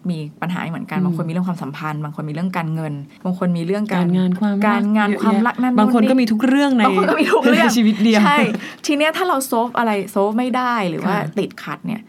[0.09, 2.93] มีปัญหาเหมือนกันบางคนมีเรื่องความสัมพันธ์ บางคนมีเรื่องการเงิน
[3.25, 8.37] บางคนมีเรื่องกาการรงานความรัการงานเยอะความแยะรักนั่นบางคนนู่นนี่ก็มีทุกเรื่องในบางคนก็มีทุกเรื่องในชีวิตเดียวใช่
[8.85, 12.01] ทีเนี้ยถ้าเราโซฟอะไรโซฟไม่ได้หรือว่าค่ะติดขัดเนี่ย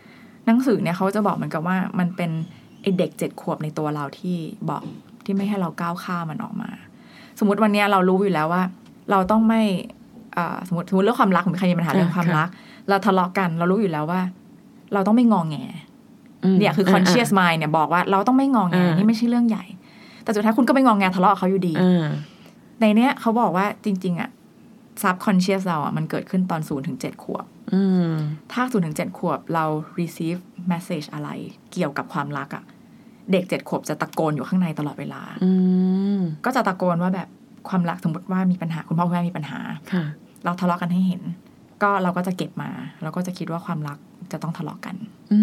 [0.47, 2.31] หนังสือเนี่ยเขาจะบอกเหมือนกับว่ามันเป็น
[2.83, 4.37] ไอเด็กเจ็ดขวบในตัวเราที่
[4.71, 4.83] บอก
[5.25, 6.71] ที่ไม่ให้เราก้าวข้ามมันออกมา
[7.39, 8.63] สมมติวันเนี้ยเรารู้อยู่แล้วว่า
[9.11, 9.63] เราต้องไม่
[10.37, 12.49] อ่าสมมติสมมติเรื่องความรักมีใครมีปัญหาเรื่องความรัก
[12.89, 14.21] เราทะเลาะกัน เรารู้อยู่แล้วว่า
[14.93, 15.67] เราต้องไม่งองแงม
[16.59, 19.65] เนี่ยคือ conscious mind เนี่ยบอกว่าเราต้องไม่งองแงอ่านี่นี่ไม่ใช่เรื่องใหญ่
[20.25, 22.07] แต่สุดท้ายคุณก็ไปงองแงทะเลาะกับเขาอยู่ดีอ่า
[22.81, 24.31] ในเนี้ยเขาบอกว่าจริง ๆอะ
[25.03, 28.13] subconscious เราอะมันเกิดขึ้นตอน0ูนถึงเขวบอืม
[28.53, 29.65] ถ้า0ูนถึงเขวบเรา
[30.01, 30.41] receive
[30.73, 31.29] message อะไร
[31.73, 32.65] เกี่ยวกับความรักอะ
[33.33, 35.51] เด็กเจ็ดขวบจะตะโกนอยู่ข้างในตลอดเวลาอื
[36.19, 37.29] มก็จะตะโกนว่าแบบ
[37.69, 39.61] ความรักสมมติว่ามีปัญหาคุณพ่อคุณแม่มีปัญหา
[39.93, 40.05] ค่ะ
[40.45, 41.23] เราทะเลาะกันให้เห็น
[41.83, 42.71] ก็เราก็จะเก็บมา
[43.03, 43.99] เราก็จะคิดว่าความรัก
[44.33, 44.95] จะต้องทะเลาะกัน
[45.33, 45.41] อื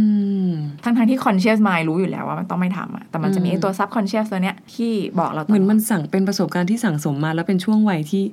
[0.47, 0.51] ม
[0.83, 8.23] ทั้งทั้งๆที่ conscious mind รู้อยู่แล้วว่ามันต้องไม่ทำอะแต่มันจะมีอืมไอ้ตัว subconscious ตัวเนี้ยที่บอกเราตลอดเหมือนมันสั่งเป็นประสบการณ์ที่สั่งสมมาแล้วเป็นช่วงวัยที่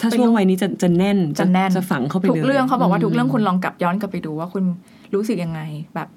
[0.00, 4.64] ถ้าเป็นช่วงวัยนี้จะจะแน่นจะแน่นจะฝังเข้าไปทุกเลยเรื่องเขาบอกว่าทุกเรื่องคุณมลองกลับย้อนกลับไปดูว่าคุณ
[5.14, 5.60] รู้สึกยังไง
[5.94, 6.08] แบบ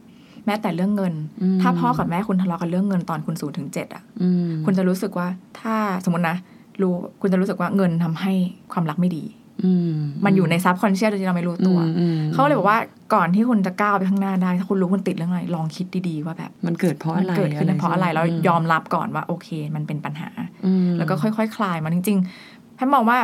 [0.46, 5.28] แม้แต่เรื่องเงินอืมถ้าพ่อกับแม่คุณทะเลาะกันเรื่องเงินตอนคุณศูนย์ถึงเจ็ดอะอืมคุณจะรู้สึกว่า
[5.60, 6.38] ถ้าสมมตินะ
[6.82, 8.34] รู้คุณจะรู้สึกว่าเงินทำให้
[8.74, 9.47] ความรักไม่ดีอื
[9.92, 12.80] มมันอยู่ในซั subconscious โดยที่เราไม่รู้ตัวอืมอืมเขาเลยบอกว่า
[13.14, 20.30] ก่อนที่คุณจะก้าวไปข้างหน้าได้ ถ้าคุณรู้คุณติดเรื่องอะไร ลองคิดดีๆว่าแบบ มันเกิดเพราะมัอะไรเกิดขึ้นเพราะอะไรแล้วมยอมรับก่อนว่าโอเค มันเป็นปัญหา
[20.66, 23.20] อืมแล้วก็ค่อยๆคลายมันจริงๆแพทมองว่า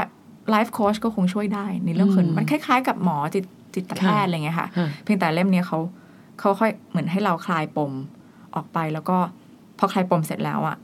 [0.52, 5.80] life coach ก็คงช่วยได้ ในเรื่องอืมเขินมันคล้ายๆ กับหมอจิตจิตแพทค่ะอะไรเงี้ยค่ะค่ะ เพียงแต่เล่มเนี้ยเขา
[6.40, 7.92] เขาค่อยเหมือนให้เราคลายปม
[8.56, 9.18] ออกไปแล้วก็
[9.80, 10.78] พอคลายปมเสร็จแล้วอะ่ะ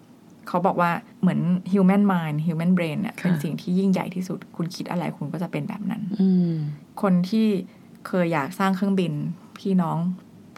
[0.50, 1.40] เขาบอกว่าเหมือน
[1.74, 6.54] human mind human brain เนี่ยค่ะเป็นสิ่งที่ยิ่งใหญ่ที่สุด คุณคิดอะไรคุณก็จะเป็นแบบนั้นอืม
[7.02, 7.48] คนที่
[8.08, 9.14] เคยอยากสร้างเครื่องบิน
[9.60, 9.98] พี่น้อง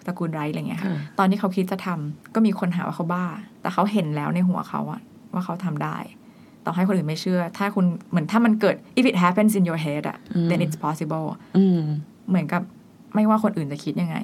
[0.06, 3.26] ตระกูลไรท์อะไรเงี้ยค่ะค่ะตอนที่เขาคิดจะทำก็มีคนหาว่าเขาบ้า
[3.62, 5.02] แต่เขาเห็นแล้วในหัวเขาอะ
[5.34, 5.98] ว่าเขาทำได้
[6.66, 11.26] ต่อให้คนอื่นไม่เชื่อ ถ้าคุณเหมือนถ้ามันเกิด if it happens in your head อะอืม then it's possible
[11.58, 11.80] อืม
[12.30, 12.62] เหมือนกับ
[13.16, 14.18] ไม่ว่าคนอื่นจะคิดยังไง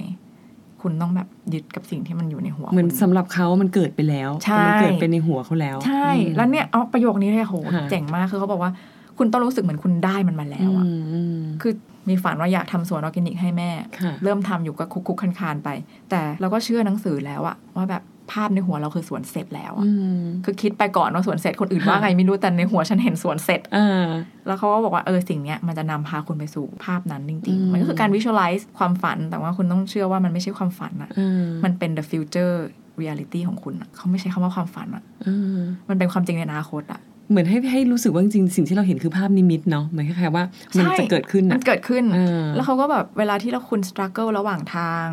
[0.87, 8.71] คุณต้องแบบยึดกับสิ่งที่มันอยู่ในหัวเหมือนคุณสำหรับเขามันเกิดไปแล้วใช่มันเกิดเป็นในหัวเขาแล้ว ใช่อืมแล้วเนี่ยเอาประโยคนี้เลยโหค่ะเจ๋งมากคือเขาบอกว่า
[9.17, 11.73] คุณต้องรู้สึกเหมือนคุณได้มันมาแล้วอะอืมอืมคือ
[12.09, 13.71] มีฝันว่าอยากทำสวนออร์แกนิกให้แม่
[14.01, 15.69] ค่ะเริ่มทำอยู่ก็คลุกคลุกคลานคลานๆไป
[16.09, 24.07] แต่เราก็เชื่อหนังสือแล้วอะว่าแบบ ภาพในหัวเราคือสวนเสร็จแล้วอะอืมคือคิดไปก่อนว่าสวนเสร็จคนอื่นค่ะว่าไงไม่รู้แต่ในหัวฉันเห็นสวนเสร็จอ่า
[24.47, 32.53] แล้วเขาก็บอกว่าเออสิ่งเนี้ยมันจะนำพาคุณไปสู่ภาพนั้นจริงอืมๆมันก็คือการ visualize ความฝัน แต่ว่าคุณต้องเชื่อว่ามันไม่ใช่ความฝันอะอ่ามันเป็น the future
[33.01, 35.59] reality ของคุณอะเขาไม่ใช้คำว่าความฝันอะอ่า
[35.89, 40.45] มันเป็นความจริงในอนาคตอะเหมือนให้ให้รู้สึกว่าจริงๆสิ่งที่เราเห็นคือภาพนิมิตเนาะเหมือนคล้ายๆว่า
[40.77, 45.05] มันใช่จะเกิดขึ้นมัอะนเกิดขึ้นเออแล้วเขาก็แบบเวลาที่เราคุณ struggle ระหว่างทาง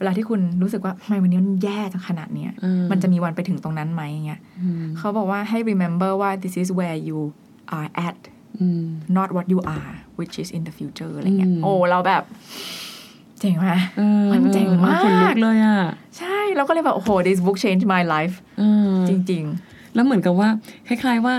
[0.00, 7.18] เวลาที่คุณรู้สึกว่าทำไมวันนี้มันแย่จังขนาดเนี้ยเออมันจะมีวันไปถึงตรงนั้นไหมอย่างเงี้ยอืมเขาบอกว่าให้ remember ว่า this is where you
[7.78, 8.18] are at
[8.60, 8.84] อืม
[9.18, 12.22] not what you are which is in the future อะไรเงี้ยอืมโอ้เราแบบ
[13.40, 15.78] เจ๋งไหมเออมันเจ๋งมากขนลุกเลยอะ
[16.18, 19.44] ใช่เราก็เลยแบบโอ้โห this book changed my life เออจริง
[19.94, 20.48] แล้วเหมือนกับว่า
[20.88, 21.34] คล้าย ๆว่า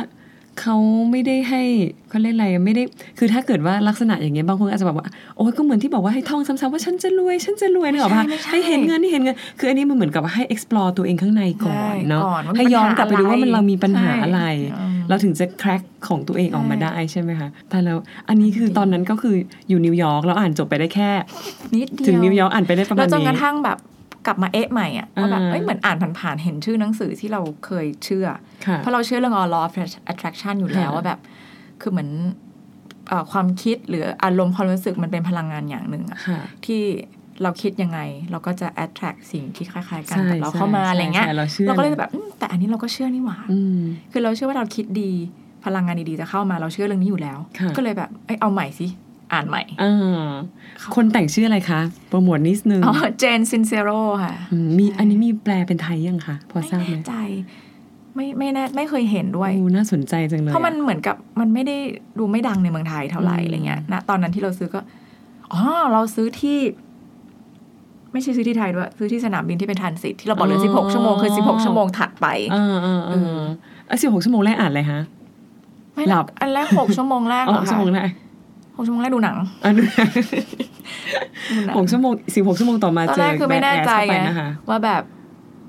[0.59, 0.77] เขา
[1.11, 1.63] ไม่ได้ให้
[2.09, 2.83] เขาเรียกอะไรอะไม่ได้
[3.17, 17.97] คือถ้าเกิดว่าลักษณะอย่างเงี้ยบางคนอาจจะแบบว่าโอ้ยก็เหมือนที่บอกว่าให้ท่องซ้ำๆว่าฉันจะรวยฉันจะรวยนึกออกปะไม่ใช่ให้เห็นเงินให้เห็นเงินคืออันนี้มันเหมือนกับว่าให้ explore ตัวเองข้างในก่อนใช่เนาะก่อนว่ามีให้ย้อนกลับไปดูว่ามันปัญหาอะไรเรามีปัญหาอะไรใช่อืมเราถึงจะ crack ของตัวเองออกมาใช่ได้ใช่ไหมคะแต่แล้ว
[18.29, 19.35] อันนี้คือตอนนั้นก็คือ
[19.69, 23.77] อยู่นิวยอร์กแล้วอ่านจบไปได้แค่ๆนิดเดียวถึงนิวยอร์กอ่านไปได้ประมาแล้ณวจนนี้กระทั่งแบบ
[24.25, 28.27] กลับมาเอ๊ะใหม่อะว่าแบบอ่าเอ้ยเหมือนอ่านผ่านๆเห็นชื่อหนังสือที่เราเคยเชื่อ
[28.65, 29.73] ค่ะเพราะเราเชื่อเรื่อง law of
[30.12, 31.19] attraction อยู่แล้วค่ะว่าแบบ
[31.81, 32.10] คือเหมือน
[33.07, 36.81] เอ่อความคิดหรืออารมณ์ความรู้สึกมันเป็นพลังงานอย่างหนึ่งอะค่ะที่
[37.43, 37.99] เราคิดยังไง
[38.31, 43.79] เราก็จะ attract สิ่งที่คล้ายๆกันใช่กับเราเข้ามาใช่อะไรเงี้ยใช่เราเชื่อก็เลยแบบอืมแต่อันนี้เราก็เชื่อนี่หว่าอืม
[44.12, 45.12] คือเราเชื่อว่าเราคิดดี
[45.65, 48.88] พลังงานดีๆจะเข้ามาเราเชื่อเรื่องนี้อยู่แล้วค่ะก็เลยแบบเอ้ยเอาใหม่สิ
[49.33, 50.29] อ่านใหม่อ่า
[50.95, 53.89] คนแต่งชื่ออะไรคะ โปรโมทนิดนึงอ๋อเจนซินเซโร
[54.23, 54.33] ค่ะ
[54.65, 57.15] มมีอันนี้มีแปลเป็นไทยยังคะพอไม่ทราบไหมแน่ใจ
[58.15, 61.77] ไม่ไม่แน่ไม่เคยเห็นด้วยโอ้น่าสนใจจังเลย เพราะมันอเหมือนกับมันไม่ได้
[62.19, 64.79] ดูไม่ดังในเมืองไทยเท่าไหร่อืมอะไรเงี้ยณตอนนั้นที่เราซื้อก็
[65.53, 66.59] อ๋อเราซื้อที่
[68.11, 73.41] ไม่ใช่ซื้อที่ไทยด้วยซื้อที่สนามบินที่เป็นทันสิทธิ์ที่เราบอกเลยสิบหกชั่วโมงคือสิบหกชั่วโมงถัดไปอ่าอ่าเออ่าอ
[73.89, 75.01] อะสิบหกชั่วโมงแรกอ่านอะไรฮะ
[75.95, 78.09] ไม่หลับอันแรกหกชั่วโมงแรกอ๋เหรออชั่วคะโมงแรก
[78.77, 79.81] หกชั่วโมงแรกดูหนังอะดู
[81.51, 85.03] ดูหนังหกชั่วโมงสิบหกชั่วโมงต่อมาตอนเจอแรกคือไม่แน่ใจแบไงดแอสเข้าปนะคะว่าแบบ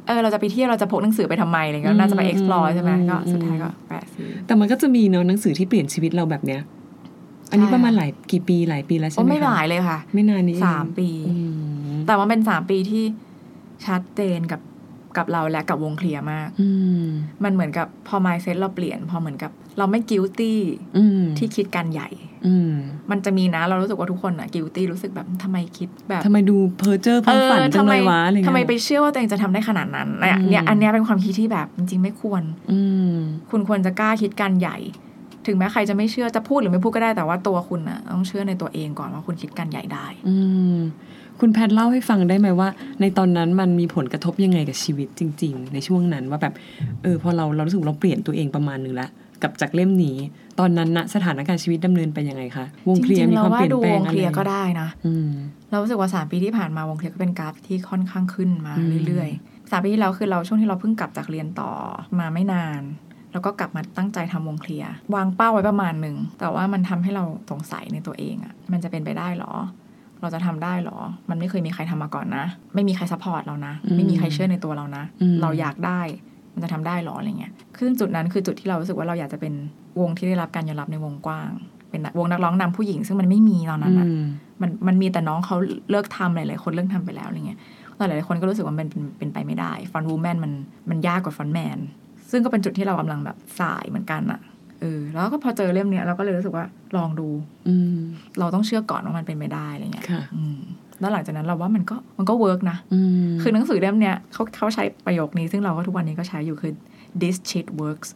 [0.07, 6.61] เออเราจะไปเที่ยวเราจะพกหนังสือไปทำไมอะไรเงี้ยน่าจะไปอืม explore ใช่ไหมอืมก็สุดอืมท้ายก็แปะซื้อแต่มันก็จะมีเนาะหนังสือที่เปลี่ยนชีวิตเราแบบเนี้ย
[7.51, 11.35] อันนี้ใช่ประมาณหลายกี่ปีหลายปีแล้วใช่โอ้ไหมไม่หคะลายเลยค่ะ ไม่นานนี้เองสามปีอื
[11.93, 13.05] มแต่ว่าเป็นสามปีที่
[13.87, 14.61] ชัดเจนกับ
[15.17, 16.69] กับเราและกับวงเคลียร์มากอื
[17.05, 17.07] ม
[17.45, 20.55] มันเหมือนกับพอ mindset เราเปลี่ยน พอเหมือนกับ เราไม่ guilty
[20.97, 22.09] อืมที่คิดการใหญ่
[22.47, 22.73] อืม
[23.11, 32.81] มันจะมีนะ เรารู้สึกว่าทุกคนอะ guilty รู้สึกแบบทำไมคิดแบบทำไมดูเพ้อเจ้อเพ้อฝันจังเลยวะอะไรเงี้ยทำไมไปเชื่อว่าตัวเองจะทำได้ขนาดนั้นเนี่ยอืมเนี่ยอันเนี้ยเป็นความคิดที่แบบจริงๆไม่ควร อื
[33.13, 33.17] ม
[33.51, 34.79] คุณควรจะกล้าคิดการใหญ่
[35.47, 40.37] ถึงแม้ใครจะไม่เชื่อจะพูดหรือไม่พูดก็ได้แต่ว่าตัวคุณอะต้องเชื่อในตัวเองก่อนว่าคุณคิดการใหญ่ได้ อื
[40.75, 40.77] ม
[41.41, 42.69] คุณแพทย์เล่าให้ฟังได้ไหมว่า
[43.01, 46.55] ในตอนนั้นมันมีผลกระทบยังไงกับชีวิตจริง ๆ ในช่วงนั้นว่าแบบ
[47.03, 49.11] เออพอเราเรารู้สึกเราเปลี่ยนตัวเองประมาณหนึ่งแล้ว
[49.43, 50.17] กับจากเล่มนี้
[50.59, 55.31] ตอนนั้นนะสถานการณ์ชีวิตดำเนินไปยังไงคะวงจเคลียริร์งมีๆเราความว่าเปลี่ยนดูแปลวงงอะเคไรลียร์ก็ได้นะอืม
[55.71, 61.71] เรารู้สึกว่าสามปีที่ผ่านมาวงเคลียร์ก็เป็นกราฟที่ค่อนข้างขึ้นมาอืมเรื่อยๆสามปีที่แล้วคือเราช่วงที่เราเพิ่งกลับจากเรียนต่อ
[62.19, 62.83] มาไม่นาน
[63.33, 69.53] แล้วก็กลับมาตั้งใจทำวงเคลียร์วางเป้าไว้ประมาณหนึ่ง แต่ว่ามันทำให้เราสงสัยในตัวเองอะมันจะเป็นไปได้หรอ
[70.21, 70.99] เราจะทำได้หรอ
[71.31, 76.01] มันไม่เคยมีใครทำมาก่อนนะ ไม่มีใคร support เรานะ ไม่มีใครเชื่อในตัวเรานะอืมเราอยากได้
[76.55, 79.53] มันจะทำได้หรออะไรเงี้ยซึ่งจุดนั้นคือจุดที่เรารู้สึกว่าเราอยากจะเป็น
[80.01, 81.51] วงที่ได้รับการยอมรับในวงกว้าง
[81.91, 84.25] เป็นวงนักร้องนำผู้หญิง ซึ่งมันไม่มีตอนนั้นอะอืม
[84.63, 85.57] มันมันมีแต่น้องเขา
[85.91, 87.59] เลิกทำหลายๆคนเลิกทำไปแล้วอะไรเงี้ย
[87.97, 90.53] แต่หลายๆคนก็รู้สึกว่ามันเป็นเป็นไปไม่ได้ front woman มัน
[90.91, 91.79] มันยากกว่า frontman
[92.31, 94.41] ซึ่งก็เป็นจุดที่เรากำลังแบบสายเหมือนกันอะ
[94.81, 96.65] เออแล้วก็พอเจอเล่มเนี้ยเราก็เลยรู้สึกว่า
[96.97, 97.29] ลองดู
[97.69, 97.99] อืม
[98.39, 100.61] เราต้องเชื่อก่อนว่ามันเป็นไปได้อะไรเงี้ยค่ะอืม
[101.03, 106.73] แล้วหลังจากนั้นเราว่ามันก็มันก็เวิร์กนะอืมคือหนังสือเล่มเนี้ยเขาเขาใช้ประโยคนี้ซึ่งเราก็ทุกวันนี้ก็ใช้อยู่คือ
[107.21, 108.09] this shit works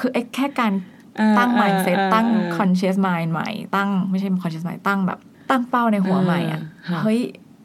[0.00, 0.72] คือไอ้แค่การ
[1.38, 5.18] ตั้ง mindset ตั้ง conscious mind ใหม่ ตั้งไม่ใช่ conscious mind ตั้งแบบ
[5.50, 7.20] ตั้งเป้าในหัวใหม่อะอ่าค่ะเฮ้ย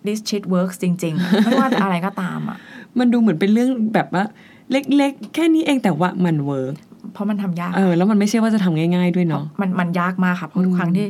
[0.06, 2.58] this shit works จริง ๆ ไม่ว่าจะอะไรก็ตามอะ
[3.00, 4.24] มันดูเหมือนเป็นเรื่องแบบว่า
[4.72, 6.76] เล็กๆ แค่นี้เองแต่ว่ามัน work
[7.14, 11.08] เพราะมันทำยาก เออ แล้วมันไม่ใช่ว่าจะทำง่าย ๆ ด้วยเนาะ มันมันยากมากค่ะ เพราะทุอืกมครั้งที่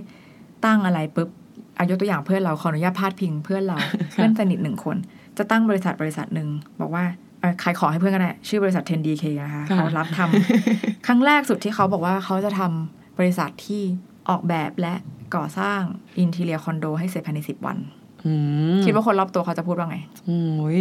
[0.66, 1.30] ตั้งอะไรปุ๊บ
[1.78, 3.78] อายกตัวอย่างเพื่อนเราขออนุญาตพาดพิงเพื่อนเรา
[4.12, 4.98] เพื่อนสนิทหนึ่งคน
[5.38, 6.48] จะตั้งบริษัทบริษัทหนึ่ง
[6.82, 7.04] บอกว่า
[7.42, 13.82] เอ่อขายของให้เพื่อนก็ได้ชื่อบริษัท 10DK นะคะค่ะเขารับทำครั้งแรกสุดที่เขาบอกว่าเขาจะทำบริษัทที่
[14.30, 14.94] ออกแบบและ
[15.36, 15.82] ก่อสร้าง
[16.20, 17.78] interior คอนโดให้เสร็จภายในสิบวัน
[18.26, 18.34] อื
[18.78, 19.98] มคิดว่าคนรอบตัวเขาจะพูดว่าไง
[20.30, 20.80] อืมโอ้ย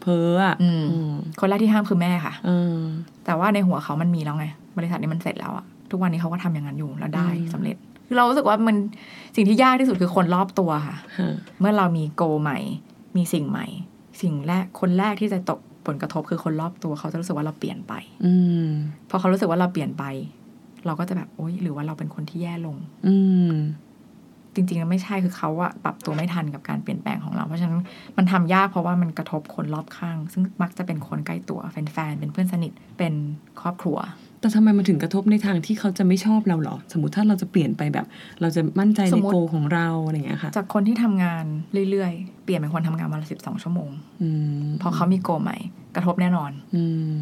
[0.00, 2.78] เพ้ออะอืมอืมคนแรกที่ห้ามคือแม่ค่ะเออ
[3.24, 4.46] แต่ว่าในหัวเขามันมีแล้วไง
[4.78, 7.76] บริษัทนี้มันเสร็จแล้วอะทุกวันนี้เขาก็ทำอย่างนั้นอยู่แล้วได้อืมสำเร็จ
[8.06, 8.76] คือเรารู้สึกว่ามัน
[9.36, 12.58] สิ่งที่ยากที่สุดคือคนรอบตัวค่ะฮะเมื่อเรามีโกใหม่
[13.16, 13.66] มีสิ่งใหม่
[14.22, 17.92] สิ่งแรกคนแรกที่จะตกผลกระทบคือคนรอบตัวเขาจะรู้สึกว่าเราเปลี่ยนไป
[18.24, 18.68] อืม
[19.10, 20.04] พอเขารู้สึกว่าเราเปลี่ยนไป
[20.86, 23.16] เราก็จะแบบโอ๊ยหรือว่าเราเป็นคนที่แย่ลง อื
[23.50, 23.54] ม
[24.54, 27.80] จริงๆแล้วไม่ใช่คือเขาอะปรับตัวไม่ทันกับการเปลี่ยนแปลงของเรา เพราะฉะนั้น
[28.16, 33.14] มันทำยากเพราะว่ามันกระทบคนรอบข้าง ซึ่งมักจะเป็นคนใกล้ตัวเป็นแฟนเป็นเพื่อนสนิทเป็น
[33.60, 33.98] ครอบครัว
[34.44, 38.06] แต่ทำไมมันถึงกระทบในทางที่เขาจะไม่ชอบเราเหรอ สมมติถ้าเราจะเปลี่ยนไปแบบ
[38.40, 41.44] เราจะมั่นใจสในมมุติโกของเราอะไรอย่างเงี้ยค่ะ จากคนที่ทำงาน
[41.90, 43.90] เรื่อยๆ เปลี่ยนเป็นคนทำงานวันละสิบสองชั่วโมง
[44.22, 44.28] อื
[44.64, 45.56] มพอเขามีโกใหม่
[45.94, 47.14] กระทบแน่นอน อืม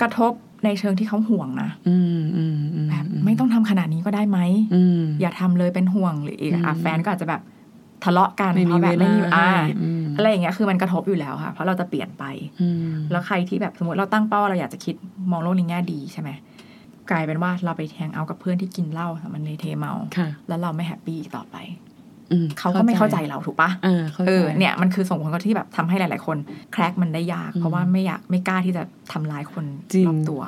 [0.00, 0.32] กระทบ
[0.64, 4.38] ในเชิงที่เขาห่วงนะอืมอืมอืมแบบไม่ต้องทำขนาดนี้ก็ได้ไหม
[4.74, 7.42] อืมอย่าทำเลยเป็นห่วงหรืออีกอะอืมแฟนก็อาจจะแบบ
[8.04, 12.24] ทะเลาะกันไม่เพมีราะแบเวบลาไม่มีอ่าให้อืมอะไรอย่างเงี้ยคือมันกระทบอยู่แล้วค่ะ เพราะเราจะเปลี่ยนไป
[12.60, 14.94] อืมแล้วใครที่แบบสมมติเราตั้งเป้าว่าเราอยากจะคิด
[15.30, 16.30] มองโลกในแง่ดีใช่ไหม
[17.10, 21.56] กลายเป็นว่าเราไปแทงเอากับเพื่อนที่กินเหล้ามันเลยเทเมาค่ะแล้วเราไม่แฮปปี้อีกต่อไป
[22.32, 26.36] อืมเขาก็ไม่เข้าใจเราถูกปะอ่าเข้าใจเออเนี่ยมันคือส่งผลกระทบที่แบบทำให้หลาย ๆ คน
[26.72, 30.42] crack มันได้ยากอืมเพราะว่าไม่อยากไม่กล้าที่จะทำร้ายคนจริงรอบตัว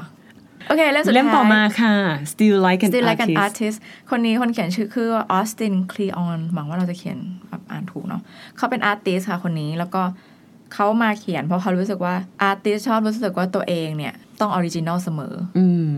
[0.69, 1.95] โอเคเล่มสุดท้ายเล่มต่อมาค่ะ
[2.33, 3.77] steal like an Steal like an artist artist
[4.11, 8.23] คนนี้คนเขียนชื่อคือ Austin Kleon หวังว่าเราจะเขียนแบบอ่านถูกเนาะ
[8.57, 10.03] เขาเป็น artist ค่ะคนนี้แล้วก็
[10.75, 15.91] เขามาเขียนเพราะเขารู้สึกว่า artist ชอบรู้สึกว่าตัวเองเนี่ย ต้อง original เสมอ อืม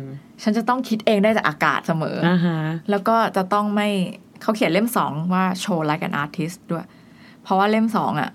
[0.43, 2.59] ฉันจะต้องคิดเองได้จากอากาศเสมอออ่าฮะ
[2.91, 3.89] แล้วก็จะต้องไม่
[4.43, 6.87] เขาเขียนเล่มสองว่า show like an artist ด้วย
[7.43, 8.31] เพราะว่าเล่มสองอะ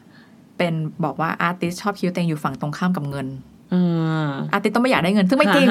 [0.58, 0.74] เป็น
[1.06, 3.28] บอกว่า artist ชอบคิดว่าตัวเองอยู่ฝั่งตรงข้ามกับเงิน
[3.74, 5.68] อ่า artist ต้องไม่อยากได้เงิน ซึ่งไม่จริง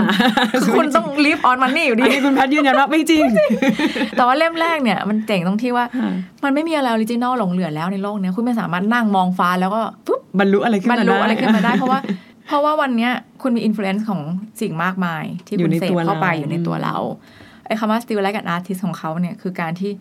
[0.52, 3.24] คือคุณต้อง live on money อยู่อัดีนนี้คุณแพทย์ยืนยันว่าไม่จริง
[4.16, 6.10] แต่ว่าเล่มแรกเนี่ย มันเจ๋งตรงที่ว่าค่ะ
[6.44, 11.98] มันไม่มีอะไร original หลงเหลือแล้วในโลกเนี้ยคุณไม่สามารถนั่งมองฟ้าแล้วก็ปุ๊บบรรลุอะไรขึ้นบรมารลุได้อะไรขึ้นมาได้เพราะว่า
[12.46, 14.20] เพราะว่าวันเนี้ยคุณมีอิม l u เ n นซ์ของ
[14.60, 16.96] สิ่งมากมาย ที่อยู่คุณในเสพตัวเข้าไปเราอยู่ในตัวเรา
[17.66, 19.92] ไอ้คำว่า steal like an artist ของเขาเนี่ยคือการที่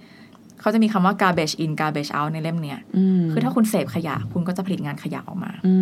[0.61, 5.75] เขาจะมีคำว่า garbage in garbage out ในเล่มเนี้ยอืมคือถ้าคุณเสพขยะ คุณก็จะผลิตงานขยะออกมาอื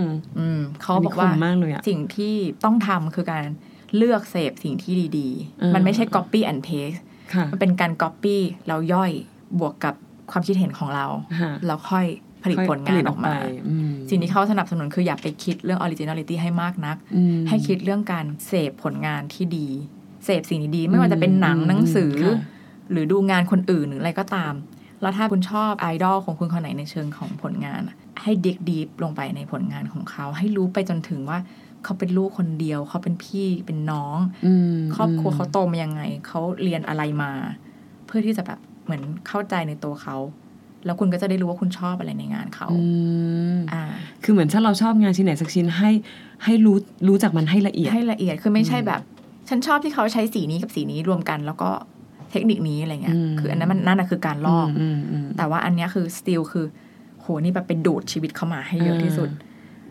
[0.00, 0.02] ม
[0.38, 2.34] อืมเขานนี้บอกว่าคมมากเลยอะสิ่งที่
[2.64, 3.44] ต้องทำคือการ
[3.96, 5.28] เลือกเสพสิ่งที่ดี
[5.62, 7.00] อืมๆมันไม่ใช่ copy and paste
[7.34, 9.10] ค่ะมันเป็นการ copy แล้วย่อย
[9.58, 9.94] บวกกับ
[10.30, 11.06] ความคิดเห็นของเรา
[11.40, 12.06] ค่ะแล้วค่อย
[12.44, 19.68] ผลิตผลงานออกมาไปอืมสิ่งที่เขาสนับสนุนคืออย่าไปคิดเรื่อง originality ให้มากนักอืมให้คิดเรื่องการเสพผลงานที่ดี
[20.24, 22.38] เสพสิ่งดีๆ ไม่ว่าจะเป็นหนังอืมหนังสือค่ะ
[22.90, 24.54] หรือดูงานคนอื่นหรืออะไรก็ตาม
[25.00, 31.38] แล้วถ้าคุณชอบไอดอลของคุณคนไหนในเชิงของผลงานอะให้ดิกดีฟลงไปในผลงานของเขา ให้รู้ไปจนถึงว่า
[31.84, 37.32] เขาเป็นลูกคนเดียว เขาเป็นพี่เป็นน้องอืมครอบครัวเขาโตมายังไง เขาเรียนอะไรมา
[38.06, 40.16] เพื่อที่จะแบบเหมือนเข้าใจในตัวเขา
[40.84, 42.78] แล้วคุณก็จะได้รู้ว่าคุณชอบอะไรในงานเขาอื
[43.56, 43.82] มอ่า
[44.24, 45.90] คือเหมือนถ้าเราชอบงานชิ้นไหนสักชิ้นให้
[46.44, 46.76] ให้รู้
[47.08, 49.00] รู้จักมันให้ละเอียด ให้ละเอียดคือไม่ใช่แบบ
[49.48, 51.70] ฉันชอบที่เขาใช้สีนี้กับสีนี้รวมกัน แล้วก็
[52.30, 56.66] เทคนิคนี้อะไรเงี้ยอืมคืออันนั้นมันนั่นนะคือการลอกอืมอืมแต่ว่าอันเนี้ยคือ steal คือ
[57.20, 59.28] โหนี่แบบเป็นดูดชีวิตเข้ามาให้เยอะอ่าที่สุด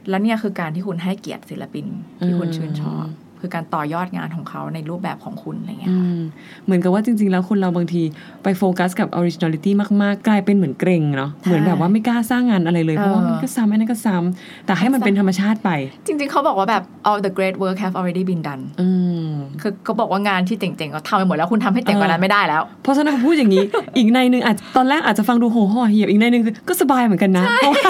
[0.10, 1.86] แล้วเนี่ยคือการที่คุณให้เกียรติศิลปิน
[2.23, 6.21] ที่คุณชื่นชอบอืม คือการต่อยอดงานของเขาในรูปแบบของคุณอะไรเงี้ยอืค่ะม
[6.65, 8.01] เหมือนกับว่าจริง ๆ แล้วคนเราบางที
[8.43, 15.69] ไปโฟกัสกับ originality มากๆ กลายเป็นเหมือนเกร็งเนาะเหมือนแบบว่าไม่กล้าสร้างงานอะไรเลย เพราะว่ามันก็ซ้ำอันนั้นก็ซ้ำแต่ให้มันเป็นธรรมชาติไป
[16.06, 18.89] จริง ๆ เขาบอกว่าแบบ all the great work have already been done อื
[19.25, 19.29] ม
[19.62, 23.63] คือเขาบอกว่างานที่เจ๋งๆก็ทำไปหมดแล้วคุณทำให้เจ๋งกว่านั้นไม่ได้แล้ว เพราะฉะนั้นพอพูดอย่างนี้
[23.97, 27.84] อีกในหนึ่งอาจตอนแรกอาจจะฟังดูโหห่อเหี่ยวอีกในหนึ่งคือก็สบายเหมือนกันนะเพราะว่า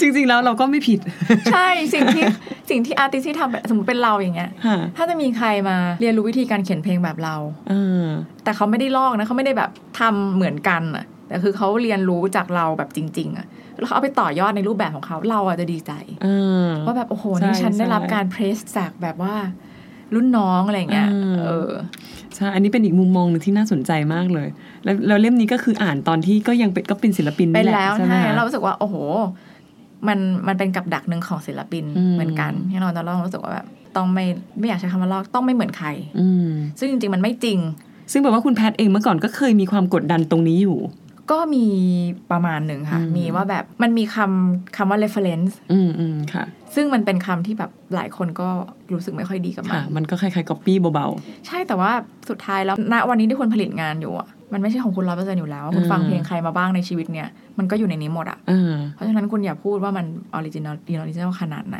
[0.00, 0.98] จริง ๆ แล้วเราก็ไม่ผิด
[1.52, 2.22] ใช่สิ่งที่
[2.70, 7.36] สิ่งที่อาร์ติสที่ทำแบบสมมติเป็นเราอย่างเงี้ยค่ะถ้าจะมีใครมาเรียนรู้วิธีการเขียนเพลงแบบเรา
[7.68, 8.04] เออ
[8.44, 13.46] แต่เขาไม่ได้ลอกนะเขาไม่ได้แบบทำเหมือนกันอะแต่คือเขาเรียนรู้จากเราแบบจริง ๆอะ
[13.78, 16.28] แล้วเขาเอาไปต่อยอดในรูปแบบของเขาเราอะจะดีใจเอ
[16.64, 19.34] อว่าแบบโอ้โหใช่นี่ฉันได้รับใช่การเพรสจากแบบว่า
[20.14, 21.70] รุ่นน้องอะไรเงี้ยอืมเออ
[22.36, 24.48] ใช่อันนี้เป็นอีกมุมมองหนึ่งที่น่าสนใจมากเลย
[24.84, 28.96] แล้วแล้วเล่มนี้ก็คืออ่านตอนที่ก็ยังเป็นก็เป็นศิลปินเป็นี่นแหละแล้วใช่ไหมใช่คะเรารู้สึกว่าโอ้โห
[30.08, 33.66] มันมันเป็นกับดักหนึ่งของศิลปินอืมเหมือนกันที่เราจะต้องรู้สึกว่าแบบ
[33.98, 34.26] ต้องไม่
[34.58, 35.88] ไม่อยากใช้คำว่าลอกต้องไม่เหมือนใคร
[36.20, 37.58] อืมซึ่งจริงๆมันไม่จริง
[38.12, 40.78] ซึ่งแปลว่าคุณแพทย์เองเมื่อก่อนก็เคยมีความกดดันตรงนี้อยู่
[41.30, 41.66] ก็มี
[42.30, 48.48] ประมาณหนึ่งค่ะอืมมีว่าแบบมันมีคำคำว่า reference อืมอืมค่ะ ซึ่งมันเป็นคำที่แบบหลายคนก็
[48.92, 51.06] รู้สึกไม่ค่อยดีกับมันค่ะมันก็คล้ายๆก๊อปปี้เบา
[51.46, 51.92] ใช่แต่ว่า
[52.28, 61.78] สุดท้ายแล้วณวันนี้ที่คุณผลิตงานอยู่อะมันไม่ใช่ของคุณร้อยเปอร์เซ็นต์อยู่แล้ว คุณอืมฟังเพลงใครมาบ้างในชีวิตเนี่ย มันก็อยู่ในนี้หมดอะๆอ่าเพราะฉะนั้นคุณอย่าพูดว่ามัน original original ขนาดไหน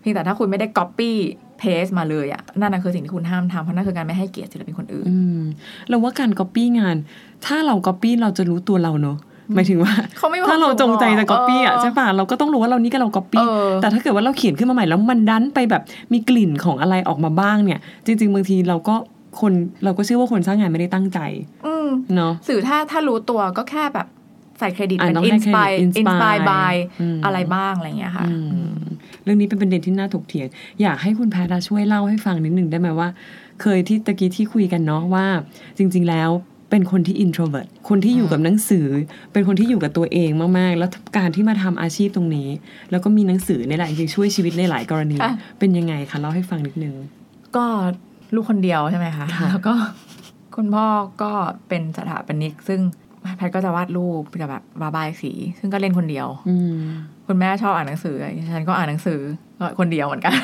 [0.00, 5.40] เพียงแต่ถ้าคุณไม่ได้ copy paste มาเลยอะนั่นนะคือสิ่งที่คุณห้ามทำเพราะนั่นคือการไม่ให้เกียรติศิลปินคนอื่นอืม
[5.88, 6.96] เราว่าการก๊อปปี้งาน
[7.46, 9.18] ถ้าเราก๊อปปี้เราจะรู้ตัวเราเนอะ
[9.54, 18.94] หมายถึงว่าเขาไม่บอกถ้าเราจงใจจะก๊อปปี้อะเออใช่ป่ะเราก็ต้องรู้ว่าเรานี่ก็เราก๊อปปี้เออแต่ถ้าเกิดว่าเราเขียนขึ้นมาใหม่แล้วมันดันไปแบบมีกลิ่นของอะไรออกมาบ้างเนี่ย จริง ๆ บางทีเราก็
[19.40, 19.52] คน
[19.84, 21.20] เราก็เชื่อว่าคนสร้างงานไม่ได้ตั้งใจ
[21.66, 24.06] อืมเนาะสื่อถ้าถ้ารู้ตัวก็แค่แบบ
[24.58, 28.72] ใส่เครดิตอะเป็นต้องอิให้นสปายเครดิตอินสปาย inspire บายอืมอะไรบ้างอะไรอย่างเงี้ยค่ะอืม
[29.26, 30.46] เรื่องนี้เป็นประเด็นที่น่าถกเถียง
[30.82, 33.08] อยากให้คุณแพทย์อะช่วยเล่าให้ฟังนิดหนึ่งได้ไหมว่า
[33.62, 35.26] เคยที่ตะกี้ที่คุยกันเนาะว่า
[35.78, 36.30] จริง ๆ แล้ว
[36.70, 38.86] เป็นคนที่ introvert คนที่อยู่กับหนังสือ
[39.32, 42.48] เป็นคนที่อยู่กับตัวเองมาก ๆ แล้วการที่มาทำอาชีพตรงนี้
[42.90, 46.94] แล้วก็มีหนังสือในหลายจริงๆช่วยชีวิตในหลายกรณีค่ะเป็นยังไงคะเล่าให้ฟังนิดนึง
[47.56, 47.64] ก็
[48.34, 49.74] ลูกคนเดียวใช่ไหมคะค่ะแล้วก็
[50.56, 50.86] คุณพ่อ
[51.22, 51.32] ก็
[51.68, 52.80] เป็นสถาปนิกซึ่ง
[53.36, 56.76] แพทย์ก็จะวาดรูปกับแบบระบายสี ซึ่งก็เล่นคนเดียว อืม
[57.26, 58.16] คุณแม่ชอบอ่านหนังสือ
[58.54, 59.20] ฉันก็อ่านหนังสือ
[59.60, 60.34] ก็คนเดียวเหมือนกัน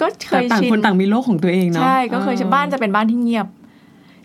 [0.00, 3.46] ก็เคแต่ยต่างชินคนต่างมีโลกของตัวเองเนาะใช่ก็เคยชินออบ้านจะเป็นบ้านที่เงียบ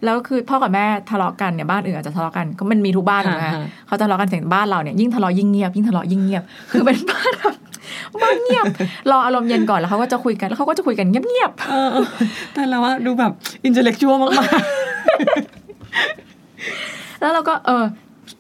[0.06, 7.56] แล้วคือพ่อกับแม่ทะเลาะกันเนี่ยบ้านอื่นอาจจะทะเลาะกันก็มันมีทุกบ้านถูกไหมค่ะคะค่ะเขาจะทะเลาะกันเสียงบ้านเราเนี่ยยิ่งทะเลาะยิ่งเงียบยิ่งทะเลาะยิ่งเงียบ คือเป็นบ้านแบบ
[8.21, 8.65] บ้านเงียบ
[9.12, 12.08] รออารมณ์เย็นก่อนแล้วเขาก็จะคุยกันแล้วเขาก็จะคุยกันเงียบเออเออ
[12.54, 13.32] แต่เราว่าดูแบบ
[13.63, 17.84] อินเ l เล็กชวลมากๆแล้วเราก็เออ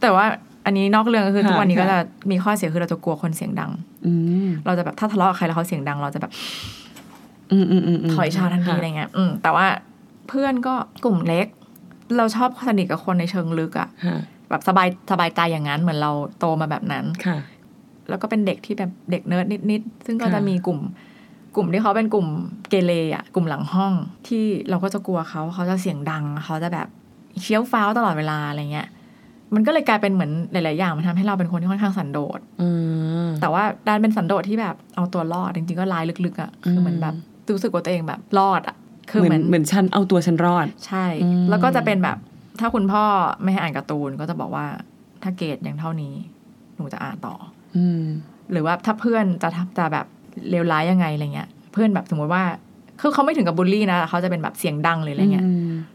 [0.01, 0.25] แต่ว่า
[0.65, 1.99] อันนี้นอกเรื่องก็คือค่ะทุกวันนี้ก็ค่ะจะ
[2.31, 4.13] มีข้อเสียคือเราจะกลัวคนเสียงดังๆอื
[4.45, 6.31] มเราจะแบบถ้าทะเลาะกับใครแล้วเขาเสียงดัง เราจะแบบ
[7.51, 9.67] อืมอืมอืมมถอยชาทันทีค่ะอะไรเงี้ย อืมแต่ว่า
[10.27, 10.73] เพื่อนก็
[11.05, 11.47] กลุ่มเล็ก
[12.17, 14.17] เราชอบสนิทกับคนในเชิงลึกอะค่ะ
[14.49, 17.37] แบบสบายสบายใจอย่างนั้นเหมือนเราโตมาแบบนั้นค่ะ
[18.09, 20.79] แล้วก็เป็นเด็กที่แบบเด็กเนิร์ดนิดๆซึ่งก็ค่ะจะมีกลุ่ม
[21.55, 22.27] กลุ่มที่เขาเป็นกลุ่ม
[22.69, 23.93] เกเรอะกลุ่มหลังห้อง
[24.27, 26.87] ที่เราก็จะกลัวเขาเขาจะเสียงดัง เขาจะแบบ
[27.41, 28.87] เคี้ยวฟ้าวตลอดเวลาอะไรเงี้ย
[29.53, 32.69] มันก็เลยกลายเป็นเหมือนหลาย ๆ อย่างมันทำให้เราเป็นคนที่ค่อนข้างสันโดษอื
[33.25, 37.15] มแต่ว่าดันเป็นสันโดษที่แบบเอาตัวรอดจริง ๆ ก็ร้ายลึก ๆ อะ คือเหมือนแบบ
[37.53, 38.75] รู้สึกว่าตัวเองแบบรอดอะ
[39.09, 42.17] คือเหมืเหอมืนอนเหมือนฉันเอาตัวฉันรอด ใช่อืมแล้วก็จะเป็นแบบ
[42.59, 43.03] ถ้าคุณพ่อ
[43.43, 44.65] ไม่ให้อ่านการ์ตูนก็จะบอกว่า
[45.23, 46.13] ถ้าเกรดยังเท่านี้
[46.75, 47.35] หนูจะอ่านต่อ
[47.77, 48.01] อืม
[48.51, 50.05] หรือว่าถ้าเพื่อนจะทำจะแบบ
[50.49, 52.43] เลวร้ายยังไงอะไรเงี้ย เพื่อนแบบสมมติว่า
[53.01, 55.45] คือเขาไม่ถึงกับบูลลี่นะเขาจะเป็นแบบเสียงดังเลยอะไรเงี้ย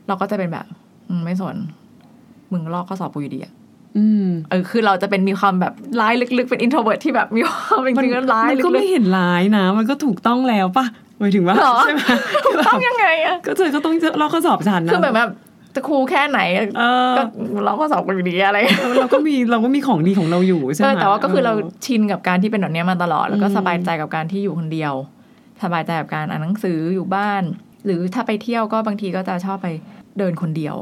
[0.08, 0.66] เราก็จะเป็นแบบ
[1.08, 1.56] อืมไม่สน
[2.52, 3.52] มึงลอกข้อสอบกูอยู่ดีอะ
[3.98, 10.86] อืมเออคือเราจะเป็นมีความแบบร้ายลึกๆ เป็น introvert ที่แบบมีความจริงๆแล้วร้ายมันลึกก็ไม่เห็นร้ายนะ มันก็ถูกต้องแล้วปะ
[11.18, 15.30] หมายถึงว่าหรอใช่ไหมๆต้องยังไงอะก็เธอก็ต้องลอกข้อสอบฉันนะคือแบบแบบ
[15.74, 16.40] จะ cool แค่ไหน
[16.78, 17.22] เออก็
[17.66, 18.58] ลอกข้อสอบกูอยู่ดีอะไร
[19.00, 21.52] เราก็มีเราก็มีของดีของเราอยู่ใช่ไหมเออแต่ว่าก็คือเรา
[21.86, 24.94] ชินกับการที่เป็นแบบเนี้ยมาตลอด แล้วก็อืมสบายใจกับการที่อยู่คนเดียว
[25.62, 27.42] สบายใจกับการอ่านหนังสืออยู่บ้าน
[27.84, 29.68] หรือถ้าไปเที่ยวก็บางทีก็จะชอบไป
[30.18, 30.76] เดินคนเดียว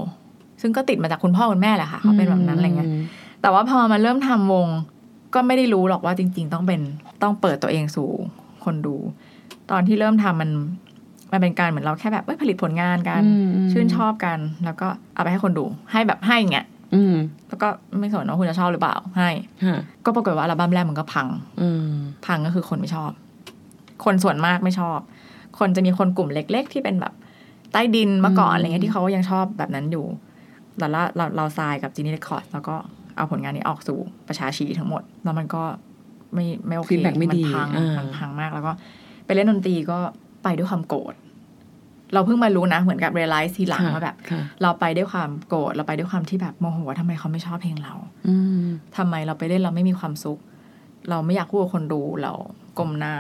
[0.61, 2.95] ซึ่งก็ติดมาจากคุณพ่อคุณแม่แหละค่ะเขาเป็นแบบนั้นอะไรเงี้ยม
[3.43, 4.69] แต่ว่าพอมาเริ่มทำวง
[5.35, 6.81] ก็ไม่ได้รู้หรอกว่าจริง ๆ ต้องเป็น
[7.23, 8.09] ต้องเปิดตัวเองสู่
[8.65, 8.97] คนดู
[9.71, 10.51] ตอนที่เริ่มทำมัน
[11.33, 17.15] มันเป็นการเหมือนเราแค่แบบเอ้ยผลิตผลงานกันอืมอืมชื่นชอบกัน แล้วก็เอาไปให้คนดู ให้แบบให้อย่างเงี้ยอืม
[17.49, 17.69] แล้วก็
[17.99, 19.31] ไม่สนว่าคุณจะชอบหรือเปล่า ให้
[19.65, 21.27] ค่ะก็ปรากฏว่าอัลบั้มแรกมันก็พัง
[21.61, 21.91] อืม
[22.27, 23.11] พังก็คือคนไม่ชอบ
[24.05, 24.99] คนส่วนมากไม่ชอบ
[25.59, 27.13] คนจะมีคนกลุ่มเล็ก ๆ ที่เป็นแบบ
[27.73, 30.07] ใต้ดินเมื่อก่อนอะไรเงี้ยที่เขายังชอบแบบนั้นอยู่
[30.79, 32.75] แล้วเราเราเราทรายกับจีนี่เรคคอร์ดแล้วก็
[33.17, 35.63] เอาผลงานนี้ออกสู่ประชาชีทั้งหมด แล้วมันก็
[36.35, 38.73] ไม่ไม่โอเค feedback ไม่ดีนพังอ่ามัมันพังมากแล้วก็
[39.27, 39.99] ไปเล่นดนตรีก็
[40.43, 41.15] ไปด้วยความโกรธ
[42.15, 47.95] เราเพิ่งมารู้นะเหมือนกับเรลไลซ์ทีหลังค่ะว่าแบบค่ะเราไปด้วยความโกรธเราไปด้วยความที่แบบโมโหว่าทำไมเขาไม่ชอบเพลงเรา
[48.29, 48.65] อืม
[48.97, 50.39] ทำไมเราไปเล่นเราไม่มีความสุข
[51.11, 52.33] เราไม่อยากพูดกับคนดูเรา
[52.79, 53.15] ก้มหน้า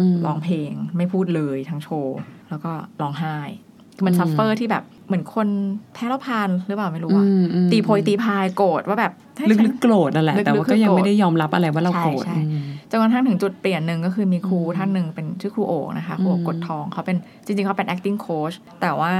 [0.00, 2.16] อืมร้องเพลง ไม่พูดเลยทั้งโชว์
[2.48, 3.36] แล้วก็ร้องไห้
[3.77, 5.48] คือ มันอืม suffer ที่แบบเหมือนคน
[5.94, 19.12] แพ้แล้วพานหรือเปล่าไม่รู้อะอืมอืมตีโพยตีพายโกรธว่าแบบให้ฉันลึกๆโกรธนั่นแหละลึกๆแต่ว่าก็ยังคือโกรธไม่ได้ยอมรับอะไรว่าเราโกรธใช่ใช่อืมจนกระทั่งถึงจุดเปลี่ยนหนึ่งก็คือมีครูอืมท่านหนึ่งเป็นชื่อครูโอกนะคะครูโอกอืมกดทองเขาเป็นจริงๆเขาเป็น acting coach แต่ว่า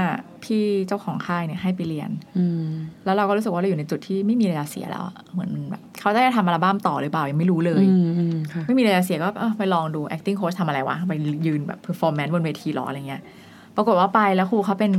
[0.43, 2.65] พี่เจ้าของค่ายเนี่ยให้ไปเรียนอืม
[3.05, 11.13] แล้วเราก็รู้สึกว่าเราอยู่ในจุดที่ไม่มีอะไรจะเสียแล้วอะเหมือนแบบเขาจะทำอัลบั้มต่อหรือเปล่ายังไม่รู้เลยอืมอืมค่ะไม่มีอะไรจะเสียก็เออไปลองดู acting coach ทำอะไรวะไป
[11.45, 13.21] ยืนแบบ performance บนเวทีหรออะไรเงี้ย
[13.75, 14.91] ปรากฏว่าไปแล้วครูเขาเป็น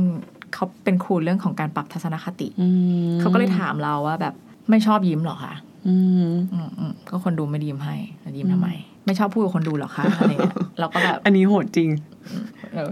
[0.53, 2.67] เขาเป็นครูเรื่องของการปรับทัศนคติอื
[3.11, 4.33] มเขาก็เลยถามเราว่าแบบ
[4.69, 5.53] ไม่ชอบยิ้มหรอคะ
[5.87, 5.95] อื
[6.27, 8.69] มอืมอืมก็คนดูไม่ได้ยิ้มให้แล้วยิ้มทำไม
[9.05, 11.89] ไม่ชอบพูดกับคนดูหรอคะอะไรเงี้ยเราก็แบบอันนี้โหดจริง
[12.73, 12.89] เออ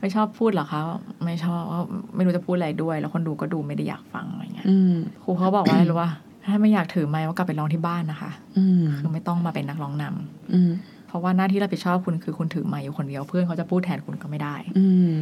[0.00, 0.80] ไม่ชอบพูดหรอคะ
[1.24, 1.80] ไม่ชอบว่า
[2.16, 6.10] ไม่รู้จะพูดอะไรด้วย แล้วคนดูก็ดูไม่ได้อยากฟังอะไรเงี้ยอืมครูเขาบอกว่าอะไรรู้ว่า
[6.46, 10.70] ถ้าไม่อยากถือไม้ว่ากลับไปร้องที่บ้านนะคะอืมคือไม่ต้องมาเป็นนักร้องนำอืม
[11.10, 15.18] เพราะว่าหน้าที่รับผิดชอบคุณคือคุณถือไมค์อยู่คนเดียวเพื่อนเขาจะพูดแทนคุณก็ไม่ได้ อืม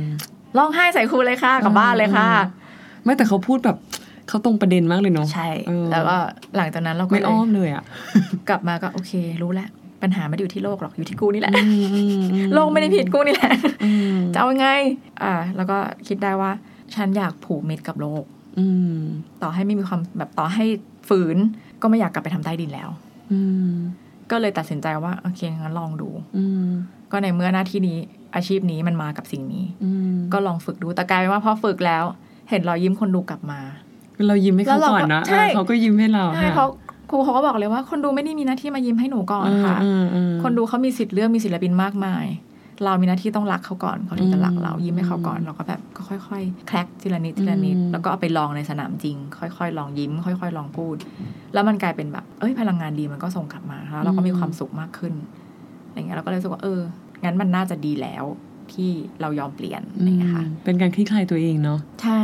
[0.58, 2.28] ร้องไห้ใส่ครูเลยค่ะกลับบ้านเลยค่ะ
[3.04, 3.76] ไม่แต่เขาพูดแบบ
[4.28, 6.16] เขาตรงประเด็นมากเลยเนาะใช่เออแล้วก็
[6.56, 7.84] หลังจากนั้นเราก็ไม่เลยอ้อมเลยอะ
[8.48, 9.68] กลับมาก็โอเค รู้แล้ว
[10.02, 14.68] ปัญหาไม่ได้อยู่ที่โลกหรอกอยู่ที่กูนี่แหละอืมอืมอืโลกไม่ได้ผิดกูนี่แหละอืมจะเอายังไง
[15.22, 15.76] อ่า แล้วก็
[16.08, 16.50] คิดได้ว่า
[16.94, 18.24] ฉันอยากผูกมิตรกับโลก
[18.58, 18.98] อืม
[19.42, 20.64] ต่อให้ไม่มีความแบบต่อให้
[21.08, 21.36] ฝืน
[21.82, 22.88] ก็ไม่อยากกลับไปทำใต้ดินแล้ว
[23.32, 23.72] อืม
[24.30, 26.68] ก็เลยตัดสินใจว่าโอเคงั้นลองดูอืม
[27.12, 27.98] ก็ในเมื่อหน้าที่นี้
[28.34, 32.04] อาชีพนี้มันมากับสิ่งนี้อืมก็ลองฝึกดูแต่กลายเป็นว่าพอฝึกแล้ว
[32.50, 33.60] เห็นรอยยิ้มคนดูกลับมา
[34.28, 36.66] เรายิ้มให้เขาแล้วเราก่อนนะก็ใช่เออเขาก็ยิ้มให้เราใช่เขา
[37.10, 42.26] ครูเขาก็บอกเลยว่าคนดูไม่ได้มีหน้าที่มายิ้มให้หนูก่อนค่ะอืมอืมคนดูเขามีสิทธิ์เลือกมีศิลปินมากมาย
[42.84, 50.96] เรามีหน้าที่ต้องรักเขาก่อนเขาถึงจะรักเราอืมยิ้มให้เขาก่อนเราก็แบบก็ค่อยๆแคลกทีละนิดทีละนิดอืมแล้วก็เอาไปลองในสนามจริง ค่อยๆ ลองยิ้ม ค่อย ๆ ลองพูด
[51.52, 55.14] แล้วมันกลายเป็นแบบเอ้ยพลังงานดีมันก็ส่งกลับมาแล้วเราก็มีความสุขมากขึ้น
[55.86, 56.80] อะไรเงี้ยเราก็เลยรู้สึกว่าเออ
[57.24, 58.24] งั้นมันน่าจะดีแล้ว
[58.72, 62.22] ที่เรายอมเปลี่ยนอะไรเงี้ยค่ะเป็นการคลี่คลายตัวเองเนาะใช่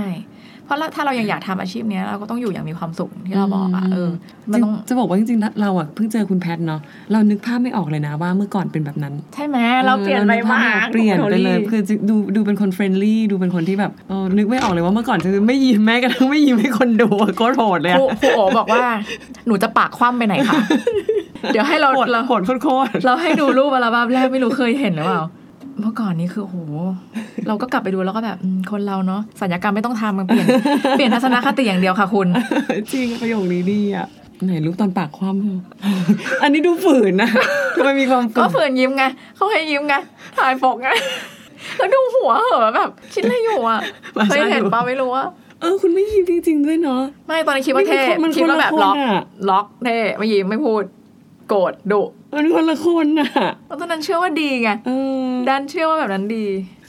[0.65, 4.11] เพราะถ้าเรายังอยากทำอาชีพเนี้ยเราก็ต้องอยู่อย่างมีความสุขที่เราบอกอะอืมเออ
[4.51, 6.81] มันต้องจะบอกว่าจริงๆเราอะเพิ่งเจอคุณแพทเนาะ
[7.13, 18.87] เรานึกภาพไม่ออกเลยนะว่าเมื่อก่อนเป็นแบบนั้น ใช่ไหมเราเปลี่ยนไปมากเปลี่ยนไปเลยคือดูดูเป็นคน friendly ดูเป็นคนที่แบบเออนึกไม่ออกเลยว่าเมื่อก่อนจะไม่ยิ้มแม้กระทั่งไม่ยิ้มให้คนดูอะโคตรโหดเลยครูอะครูโอบอกว่า
[19.47, 20.61] หนูจะปากคว่ำไปไหนคะ
[21.53, 25.23] เดี๋ยวให้เราโหดเราโหดโคตรเราให้ดูรูปอัลบั้มแรกไม่รู้เคยเห็นหรือเปล่า
[25.81, 26.57] เมื่อก่อนนี้คือโอ้โห
[27.47, 30.47] เราก็กลับไปดูแล้วก็แบบอืมคนเราเนาะสัญญกรรมไม่ต้องทำมันเปลี่ยน
[30.97, 32.29] เปลี่ยนทัศนคติอย่างเดียวค่ะคุณ
[32.93, 34.07] จริงประโยคนี้ดีอะ
[34.45, 35.61] ไหนรูปตอนปากคว่ำเหรอ
[36.43, 37.31] อันนี้ดูฝืนนะ
[37.77, 39.05] ทำไมมีความฝืก็นเฝืนยิ้มไง
[39.37, 39.95] เขาให้ยิ้มไง
[40.39, 40.89] ถ่ายปกไง
[41.79, 43.81] แล้วดูหัวเหอะแบบ คิดอะไรอยู่อะ
[44.27, 45.25] เคยเห็นปะไม่รู้ว่า
[45.61, 50.83] เออคุณไม่ยิ้มจริง ๆ ด้วยเนาะไม่ตอนนี้คิดว่าเท่มันคนคิดว่าแบบมันคนละล็อกคนอะล็อกเท่ไม่ยิ้มไม่พูด
[51.49, 52.03] โกรธดุ
[52.37, 53.29] มันคนละคนน่ะ
[53.67, 54.91] เพราะตอนนั้นเชื่อว่าดีไงเอ
[55.25, 56.47] อดันเชื่อว่าแบบนั้นดี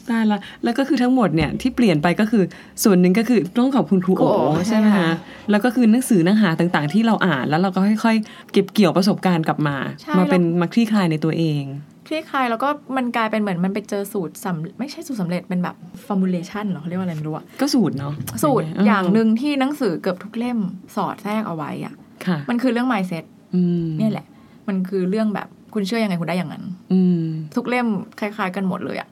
[0.09, 2.43] ตายละแล้วก็คือทั้งหมดเนี่ยที่เปลี่ยนไปก็คือ
[2.83, 5.09] ส่วนหนึ่งก็คือต้องขอบคุณครูครูโอโอใช่ไหมใช่ค่ะคะ
[5.51, 11.63] แล้วก็คือหนังสือเนื้อหาต่างๆ ที่เราอ่านแล้วเราก็ค่อยๆ เก็บเกี่ยวประสบการณ์กลับมาใช่มาเป็นมาคลี่คลายในตัวเอง
[12.07, 15.75] คลี่คลายแล้วก็มันกลายเป็นเหมือนมันไปเจอสูตรสำไม่ใช่สูตรสำเร็จเป็นแบบ
[16.07, 20.59] formulation เหรอเขาเรียกว่าอะไรไม่รู้อะก็สูตรเนาะสูตรเอย่างหนึ่งที่หนังสือเกือบทุกเล่ม
[20.95, 21.93] สอดแทรกเอาไว้อะ
[22.25, 23.23] ค่ะมันคือเรื่อง mindset
[23.55, 24.25] อืมเนี่ยแหละ
[24.68, 26.63] มันคือเรื่องแบบคุณเชื่อยังไงคุณได้อย่างนั้น
[26.93, 27.24] อืม
[27.55, 27.88] ทุกเล่ม
[28.20, 29.09] คล้าย ๆ กันหมดเลยอะ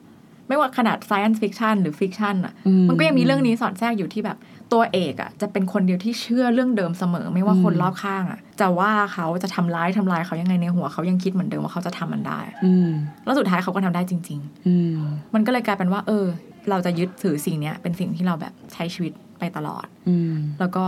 [0.48, 4.38] ไม่ว่าขนาด science fiction หรือ fiction อะอืมมันก็ยังมีเรื่องนี้สอดแทรกอยู่ที่แบบ
[4.72, 12.90] ตัวเอกอะจะเป็นคนเดียวที่เชื่อเรื่องเดิมเสมอ ไม่ว่าคนอืมรอบข้างอะจะว่าเขาจะทำร้ายทำลายเขายังไงในหัวเขายังคิดเหมือนเดิมว่าเขาจะทำมันได้ อืม
[13.24, 16.26] แล้วสุดท้ายเขาก็ทำได้จริงอืมๆมันก็เลยกลายเป็นว่า เออ
[16.70, 20.84] เราจะยึดถือสิ่งเนี้ยเป็นสิ่งที่เราแบบใช้ชีวิตไปตลอด อืมแล้วก็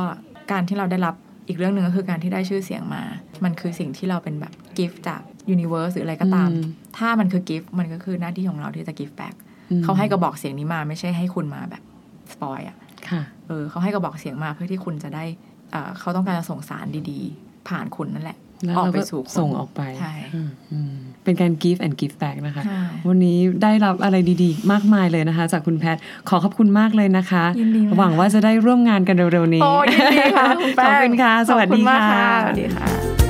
[0.51, 1.15] การที่เราได้รับ
[1.49, 3.03] อีกเรื่องหนึ่งก็คือการที่ได้ชื่อเสียงมา
[3.45, 5.21] มันคือสิ่งที่เราเป็นแบบ gift จาก
[5.51, 6.65] universe หรืออะไรก็ตามอืม
[6.99, 9.35] ถ้ามันคือ gift มันก็คือหน้าที่ของเราที่จะ give back
[9.71, 11.83] อืมเขาให้กระบอกเสียงนี้มาไม่ใช่ให้คุณมาแบบ
[12.33, 12.77] spoil อะ
[13.11, 15.25] ค่ะเออเขาให้กระบอกเสียงมาเพื่อที่คุณจะได้
[15.71, 18.46] เอ่อเขาต้องการจะส่งสารดีๆ ผ่านคุณนั่นแหละแล้ว
[18.77, 20.95] ออกเราไปก็สู่คนส่งออกไปใช่อืมอืม
[21.25, 33.26] เป็นการ give and give back นะคะใช่วันนี้ได้รับอะไรดีๆ มากมายเลยนะคะ จากคุณแพทย์ขอขอบคุณมากเลยนะคะยินดีมากหวังว่าจะได้ร่วมงานกันเร็วๆนี้โอ้ยินดีค่ะคุณแป้งขอบคุณค่ะ สวัสดีขอบณมากค่ะสวัสดีค่ะ